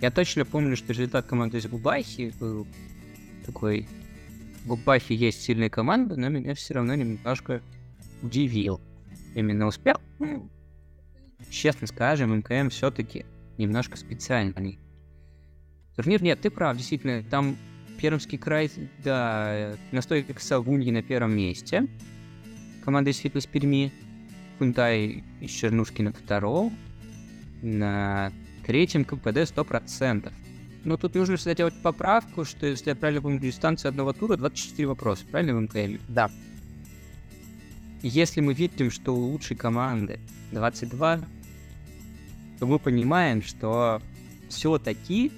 Я 0.00 0.10
точно 0.10 0.44
помню, 0.44 0.76
что 0.76 0.92
результат 0.92 1.26
команды 1.26 1.58
из 1.58 1.66
Губахи 1.66 2.34
был 2.40 2.66
такой... 3.46 3.86
В 4.64 4.68
Губахе 4.68 5.14
есть 5.14 5.42
сильная 5.42 5.70
команда, 5.70 6.16
но 6.16 6.28
меня 6.28 6.54
все 6.54 6.74
равно 6.74 6.94
немножко 6.96 7.62
удивил. 8.22 8.80
Именно 9.34 9.66
успел. 9.68 10.00
Ну, 10.18 10.50
честно 11.50 11.86
скажем, 11.86 12.36
МКМ 12.36 12.70
все-таки 12.70 13.24
немножко 13.58 13.96
специальный. 13.96 14.80
Турнир, 15.94 16.20
нет, 16.20 16.40
ты 16.40 16.50
прав, 16.50 16.76
действительно, 16.76 17.22
там 17.22 17.56
Пермский 17.98 18.38
край, 18.38 18.70
да, 19.02 19.76
настойка 19.90 20.40
Савуньи 20.40 20.90
на 20.92 21.02
первом 21.02 21.36
месте. 21.36 21.86
Команда 22.84 23.10
из 23.10 23.18
Фитнес 23.18 23.46
Перми. 23.46 23.92
Фунтай 24.58 25.24
из 25.40 25.50
Чернушки 25.50 26.02
на 26.02 26.12
втором. 26.12 26.76
На 27.60 28.32
третьем 28.64 29.04
КПД 29.04 29.38
100%. 29.38 30.32
Но 30.84 30.96
тут 30.96 31.14
нужно 31.16 31.36
всегда 31.36 31.56
делать 31.56 31.74
поправку, 31.82 32.44
что 32.44 32.66
если 32.66 32.90
я 32.90 32.96
правильно 32.96 33.20
помню 33.20 33.40
дистанцию 33.40 33.90
одного 33.90 34.12
тура, 34.12 34.36
24 34.36 34.86
вопроса, 34.88 35.24
правильно 35.30 35.56
в 35.56 35.62
МКМ? 35.62 35.98
Да. 36.08 36.30
Если 38.02 38.40
мы 38.40 38.54
видим, 38.54 38.92
что 38.92 39.14
у 39.14 39.32
лучшей 39.32 39.56
команды 39.56 40.20
22, 40.52 41.20
то 42.60 42.66
мы 42.66 42.78
понимаем, 42.78 43.42
что 43.42 44.00
все-таки 44.48 45.32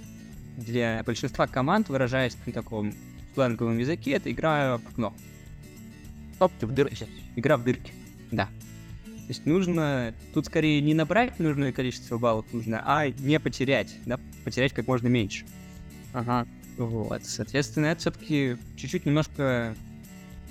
для 0.57 1.03
большинства 1.05 1.47
команд, 1.47 1.89
выражаясь 1.89 2.37
на 2.47 2.53
таком 2.53 2.93
сленговом 3.35 3.79
языке, 3.79 4.13
это 4.13 4.31
игра 4.31 4.79
в 4.79 4.87
окно. 4.89 5.15
Топки 6.39 6.65
в 6.65 6.73
дырке. 6.73 7.07
Игра 7.37 7.57
в 7.57 7.65
дырке, 7.65 7.93
да. 8.31 8.47
То 9.05 9.33
есть 9.33 9.47
нужно 9.47 10.13
тут 10.35 10.47
скорее 10.47 10.81
не 10.81 10.95
набрать 10.95 11.39
нужное 11.39 11.73
количество 11.73 12.19
баллов 12.19 12.47
нужно, 12.53 12.83
а 12.85 13.09
не 13.09 13.39
потерять, 13.39 13.97
да, 14.05 14.19
потерять 14.45 14.73
как 14.73 14.87
можно 14.89 15.07
меньше. 15.07 15.45
Ага. 16.13 16.47
Вот, 16.77 17.25
соответственно, 17.25 17.87
это 17.87 18.01
все-таки 18.01 18.57
чуть-чуть 18.77 19.07
немножко 19.07 19.77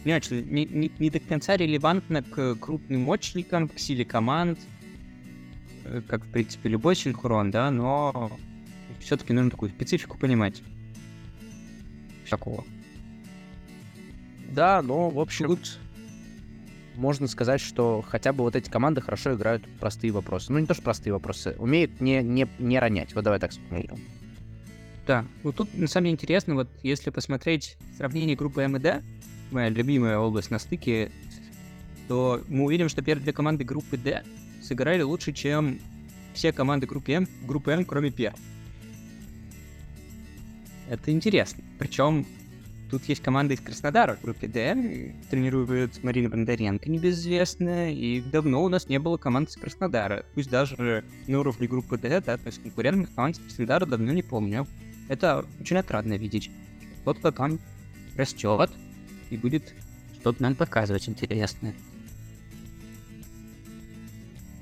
не, 0.05 0.13
очень- 0.13 0.45
не, 0.49 0.65
не, 0.65 0.91
не 0.97 1.09
до 1.09 1.19
конца 1.19 1.57
релевантно 1.57 2.23
к 2.23 2.55
крупным 2.55 3.01
мощникам, 3.01 3.67
к 3.67 3.77
силе 3.79 4.05
команд, 4.05 4.59
э, 5.85 6.01
как, 6.07 6.23
в 6.23 6.29
принципе, 6.29 6.69
любой 6.69 6.95
синхрон, 6.95 7.51
да, 7.51 7.71
но 7.71 8.31
все-таки 8.99 9.33
нужно 9.33 9.51
такую 9.51 9.71
специфику 9.71 10.17
понимать. 10.17 10.61
Такого. 12.29 12.63
Да, 14.51 14.81
но, 14.81 15.09
в 15.09 15.19
общем, 15.19 15.57
можно 16.95 17.27
сказать, 17.27 17.61
что 17.61 18.03
хотя 18.07 18.33
бы 18.33 18.43
вот 18.43 18.55
эти 18.55 18.69
команды 18.69 19.01
хорошо 19.01 19.33
играют 19.33 19.63
простые 19.79 20.11
вопросы. 20.11 20.51
Ну, 20.51 20.59
не 20.59 20.65
то, 20.65 20.73
что 20.73 20.83
простые 20.83 21.13
вопросы, 21.13 21.55
умеют 21.57 22.01
не, 22.01 22.21
не, 22.21 22.47
не 22.59 22.79
ронять. 22.79 23.15
Вот 23.15 23.23
давай 23.23 23.39
так 23.39 23.53
скажем. 23.53 23.99
Да, 25.07 25.25
вот 25.41 25.55
тут 25.55 25.73
на 25.73 25.87
самом 25.87 26.05
деле 26.05 26.13
интересно, 26.13 26.55
вот 26.55 26.69
если 26.83 27.09
посмотреть 27.09 27.77
сравнение 27.97 28.35
группы 28.35 28.61
М 28.61 28.75
и 28.75 28.79
Д, 28.79 29.01
моя 29.49 29.69
любимая 29.69 30.19
область 30.19 30.51
на 30.51 30.59
стыке, 30.59 31.11
то 32.07 32.41
мы 32.47 32.65
увидим, 32.65 32.89
что 32.89 33.01
первые 33.01 33.23
две 33.23 33.33
команды 33.33 33.63
группы 33.63 33.97
Д 33.97 34.23
сыграли 34.61 35.01
лучше, 35.01 35.31
чем 35.31 35.79
все 36.33 36.51
команды 36.51 36.85
группы 36.85 37.13
М, 37.13 37.27
группы 37.43 37.71
М, 37.71 37.85
кроме 37.85 38.11
первой. 38.11 38.39
Это 40.89 41.11
интересно. 41.11 41.63
Причем 41.77 42.25
тут 42.89 43.05
есть 43.05 43.21
команда 43.21 43.53
из 43.53 43.59
Краснодара 43.59 44.15
в 44.15 44.23
группе 44.23 44.47
Д, 44.47 45.13
тренирует 45.29 46.03
Марина 46.03 46.29
Бондаренко, 46.29 46.89
небезызвестная, 46.89 47.91
и 47.91 48.21
давно 48.21 48.63
у 48.63 48.69
нас 48.69 48.89
не 48.89 48.97
было 48.97 49.17
команд 49.17 49.49
из 49.49 49.55
Краснодара. 49.55 50.25
Пусть 50.33 50.49
даже 50.49 51.03
на 51.27 51.39
уровне 51.39 51.67
группы 51.67 51.97
Д, 51.99 52.21
да, 52.21 52.37
то 52.37 52.47
есть 52.47 52.61
конкурентных 52.63 53.13
команд 53.13 53.37
из 53.37 53.43
Краснодара 53.43 53.85
давно 53.85 54.11
не 54.11 54.23
помню. 54.23 54.65
Это 55.09 55.45
очень 55.59 55.77
отрадно 55.77 56.17
видеть. 56.17 56.49
Кто-то 57.01 57.31
там 57.31 57.59
растет 58.15 58.71
и 59.29 59.37
будет 59.37 59.75
что-то 60.19 60.41
нам 60.41 60.55
показывать 60.55 61.07
интересное. 61.07 61.75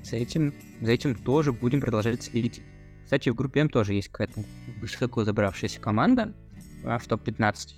За 0.04 0.16
этим, 0.16 0.52
за 0.82 0.92
этим 0.92 1.14
тоже 1.14 1.52
будем 1.52 1.80
продолжать 1.80 2.22
следить. 2.22 2.60
Кстати, 3.08 3.30
в 3.30 3.34
группе 3.34 3.60
М 3.60 3.70
тоже 3.70 3.94
есть 3.94 4.08
какая-то 4.08 4.44
высоко 4.82 5.24
забравшаяся 5.24 5.80
команда 5.80 6.34
а, 6.84 6.98
в 6.98 7.06
топ-15 7.06 7.68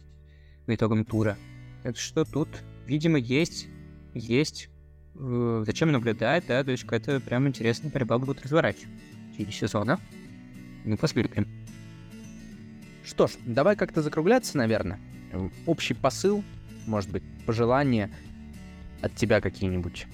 по 0.66 0.74
итогам 0.74 1.04
тура. 1.04 1.36
Так 1.84 1.96
что 1.96 2.24
тут, 2.24 2.48
видимо, 2.84 3.16
есть, 3.16 3.68
есть 4.12 4.70
э, 5.14 5.62
зачем 5.64 5.92
наблюдать, 5.92 6.46
да, 6.48 6.64
то 6.64 6.72
есть 6.72 6.82
какая-то 6.82 7.20
прям 7.20 7.46
интересная 7.46 7.92
борьба 7.92 8.18
будет 8.18 8.42
разворачиваться 8.42 8.88
в 9.38 9.52
сезона. 9.52 10.00
Ну, 10.84 10.96
посмотрим. 10.96 11.46
Что 13.04 13.28
ж, 13.28 13.34
давай 13.46 13.76
как-то 13.76 14.02
закругляться, 14.02 14.58
наверное. 14.58 14.98
Общий 15.64 15.94
посыл, 15.94 16.42
может 16.88 17.08
быть, 17.08 17.22
пожелания 17.46 18.10
от 19.00 19.14
тебя 19.14 19.40
какие-нибудь. 19.40 20.08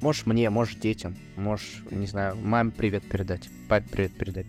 Можешь 0.00 0.24
мне, 0.24 0.48
можешь 0.48 0.76
детям, 0.76 1.14
можешь, 1.36 1.82
не 1.90 2.06
знаю, 2.06 2.34
маме 2.36 2.70
привет 2.74 3.02
передать, 3.04 3.50
папе 3.68 3.86
привет 3.90 4.12
передать. 4.12 4.46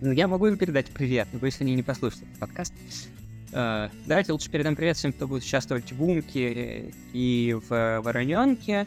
Ну, 0.00 0.10
я 0.10 0.26
могу 0.26 0.46
им 0.46 0.56
передать 0.56 0.86
привет, 0.86 1.28
но 1.32 1.44
если 1.44 1.64
они 1.64 1.74
не 1.74 1.82
послушают 1.82 2.24
этот 2.24 2.38
подкаст. 2.38 2.72
Э, 3.52 3.90
давайте 4.06 4.32
лучше 4.32 4.50
передам 4.50 4.74
привет 4.74 4.96
всем, 4.96 5.12
кто 5.12 5.28
будет 5.28 5.42
участвовать 5.42 5.92
в 5.92 6.02
Умке 6.02 6.92
и 7.12 7.56
в 7.68 8.00
Вороненке. 8.00 8.86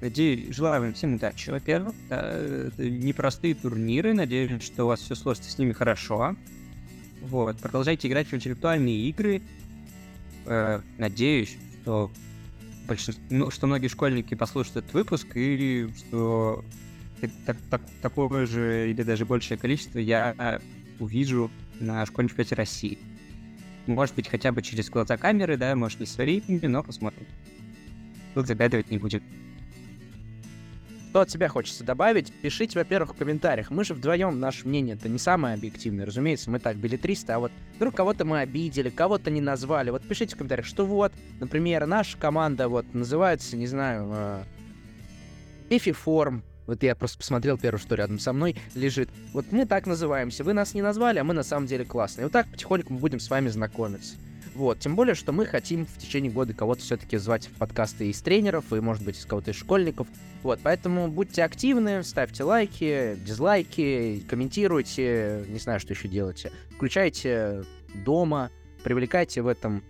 Надеюсь, 0.00 0.54
желаю 0.54 0.82
вам 0.82 0.94
всем 0.94 1.14
удачи, 1.14 1.50
во-первых. 1.50 1.94
Да, 2.08 2.32
это 2.32 2.88
непростые 2.88 3.54
турниры, 3.54 4.14
надеюсь, 4.14 4.62
что 4.62 4.84
у 4.84 4.86
вас 4.88 5.00
все 5.00 5.14
сложится 5.14 5.50
с 5.50 5.58
ними 5.58 5.72
хорошо. 5.72 6.34
Вот, 7.20 7.58
продолжайте 7.58 8.08
играть 8.08 8.26
в 8.28 8.34
интеллектуальные 8.34 8.96
игры. 9.10 9.42
Э, 10.46 10.80
надеюсь, 10.96 11.58
что 11.82 12.10
большинство, 12.86 13.22
ну, 13.30 13.50
что 13.50 13.66
многие 13.66 13.88
школьники 13.88 14.34
послушают 14.34 14.78
этот 14.78 14.94
выпуск, 14.94 15.26
и 15.34 15.88
что 15.96 16.64
так- 17.20 17.30
так- 17.46 17.56
так- 17.70 17.90
такое 18.00 18.46
же 18.46 18.90
или 18.90 19.02
даже 19.02 19.24
большее 19.24 19.58
количество 19.58 19.98
я 19.98 20.60
увижу 20.98 21.50
на 21.80 22.04
школьном 22.06 22.28
чемпионате 22.30 22.54
России. 22.54 22.98
Может 23.86 24.14
быть, 24.14 24.28
хотя 24.28 24.52
бы 24.52 24.62
через 24.62 24.90
глаза 24.90 25.16
камеры, 25.16 25.56
да, 25.56 25.74
может, 25.74 26.00
не 26.00 26.06
с 26.06 26.16
но 26.68 26.82
посмотрим. 26.82 27.26
Тут 28.34 28.46
загадывать 28.46 28.90
не 28.90 28.98
будем. 28.98 29.22
Что 31.12 31.20
от 31.20 31.28
тебя 31.28 31.48
хочется 31.48 31.84
добавить? 31.84 32.32
Пишите, 32.32 32.78
во-первых, 32.78 33.10
в 33.10 33.18
комментариях. 33.18 33.70
Мы 33.70 33.84
же 33.84 33.92
вдвоем, 33.92 34.40
наше 34.40 34.66
мнение 34.66 34.96
это 34.96 35.10
не 35.10 35.18
самое 35.18 35.54
объективное. 35.54 36.06
Разумеется, 36.06 36.50
мы 36.50 36.58
так 36.58 36.76
билетристы, 36.78 37.34
а 37.34 37.38
вот 37.38 37.52
вдруг 37.76 37.94
кого-то 37.94 38.24
мы 38.24 38.40
обидели, 38.40 38.88
кого-то 38.88 39.30
не 39.30 39.42
назвали. 39.42 39.90
Вот 39.90 40.02
пишите 40.08 40.34
в 40.34 40.38
комментариях, 40.38 40.66
что 40.66 40.86
вот, 40.86 41.12
например, 41.38 41.84
наша 41.84 42.16
команда 42.16 42.66
вот 42.70 42.94
называется, 42.94 43.58
не 43.58 43.66
знаю, 43.66 44.08
э, 44.10 44.42
Эфиформ. 45.68 46.44
Вот 46.66 46.82
я 46.82 46.94
просто 46.94 47.18
посмотрел 47.18 47.58
первую, 47.58 47.78
что 47.78 47.94
рядом 47.94 48.18
со 48.18 48.32
мной 48.32 48.56
лежит. 48.74 49.10
Вот 49.34 49.44
мы 49.52 49.66
так 49.66 49.86
называемся. 49.86 50.44
Вы 50.44 50.54
нас 50.54 50.72
не 50.72 50.80
назвали, 50.80 51.18
а 51.18 51.24
мы 51.24 51.34
на 51.34 51.42
самом 51.42 51.66
деле 51.66 51.84
классные. 51.84 52.24
Вот 52.24 52.32
так 52.32 52.50
потихоньку 52.50 52.94
мы 52.94 53.00
будем 53.00 53.20
с 53.20 53.28
вами 53.28 53.48
знакомиться. 53.48 54.14
Вот, 54.54 54.80
тем 54.80 54.96
более, 54.96 55.14
что 55.14 55.32
мы 55.32 55.46
хотим 55.46 55.86
в 55.86 55.98
течение 55.98 56.30
года 56.30 56.52
кого-то 56.52 56.82
все-таки 56.82 57.16
звать 57.16 57.46
в 57.46 57.52
подкасты 57.52 58.10
из 58.10 58.20
тренеров, 58.20 58.70
и, 58.72 58.80
может 58.80 59.02
быть, 59.02 59.18
из 59.18 59.24
кого-то 59.24 59.52
из 59.52 59.56
школьников. 59.56 60.06
Вот, 60.42 60.60
поэтому 60.62 61.08
будьте 61.08 61.42
активны, 61.42 62.02
ставьте 62.02 62.44
лайки, 62.44 63.16
дизлайки, 63.24 64.22
комментируйте, 64.28 65.44
не 65.48 65.58
знаю, 65.58 65.80
что 65.80 65.94
еще 65.94 66.08
делайте. 66.08 66.52
Включайте 66.76 67.64
дома, 67.94 68.50
привлекайте 68.84 69.40
в 69.40 69.46
этом 69.46 69.82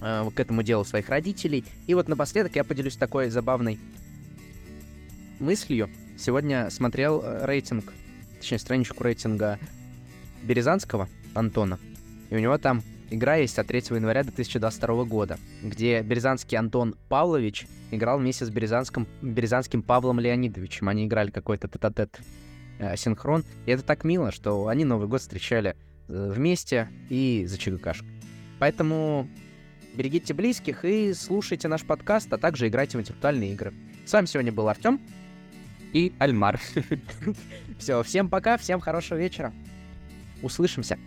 э, 0.00 0.24
к 0.34 0.40
этому 0.40 0.62
делу 0.62 0.84
своих 0.84 1.10
родителей. 1.10 1.64
И 1.86 1.94
вот 1.94 2.08
напоследок 2.08 2.56
я 2.56 2.64
поделюсь 2.64 2.96
такой 2.96 3.28
забавной 3.28 3.78
мыслью. 5.38 5.90
Сегодня 6.16 6.70
смотрел 6.70 7.20
э, 7.22 7.44
рейтинг, 7.44 7.92
точнее, 8.38 8.58
страничку 8.58 9.04
рейтинга 9.04 9.58
Березанского 10.44 11.10
Антона. 11.34 11.78
И 12.30 12.36
у 12.36 12.38
него 12.38 12.56
там 12.56 12.82
игра 13.10 13.36
есть 13.36 13.58
от 13.58 13.66
3 13.66 13.78
января 13.90 14.22
2022 14.22 15.04
года, 15.04 15.38
где 15.62 16.02
Березанский 16.02 16.58
Антон 16.58 16.94
Павлович 17.08 17.66
играл 17.90 18.18
вместе 18.18 18.44
с 18.44 18.50
Березанским, 18.50 19.06
Березанским 19.22 19.82
Павлом 19.82 20.20
Леонидовичем. 20.20 20.88
Они 20.88 21.06
играли 21.06 21.30
какой-то 21.30 21.68
тет-а-тет 21.68 22.18
э, 22.78 22.96
синхрон. 22.96 23.44
И 23.66 23.70
это 23.70 23.82
так 23.82 24.04
мило, 24.04 24.32
что 24.32 24.68
они 24.68 24.84
Новый 24.84 25.08
год 25.08 25.20
встречали 25.20 25.76
э, 26.08 26.32
вместе 26.34 26.88
и 27.08 27.44
за 27.46 27.58
ЧГКшкой. 27.58 28.08
Поэтому 28.58 29.28
берегите 29.94 30.34
близких 30.34 30.84
и 30.84 31.12
слушайте 31.14 31.68
наш 31.68 31.84
подкаст, 31.84 32.32
а 32.32 32.38
также 32.38 32.68
играйте 32.68 32.98
в 32.98 33.00
интеллектуальные 33.00 33.52
игры. 33.52 33.72
С 34.04 34.12
вами 34.12 34.26
сегодня 34.26 34.52
был 34.52 34.68
Артем. 34.68 35.00
И 35.92 36.12
Альмар. 36.18 36.60
Все, 37.78 38.02
всем 38.02 38.28
пока, 38.28 38.58
всем 38.58 38.80
хорошего 38.80 39.18
вечера. 39.18 39.52
Услышимся. 40.42 40.98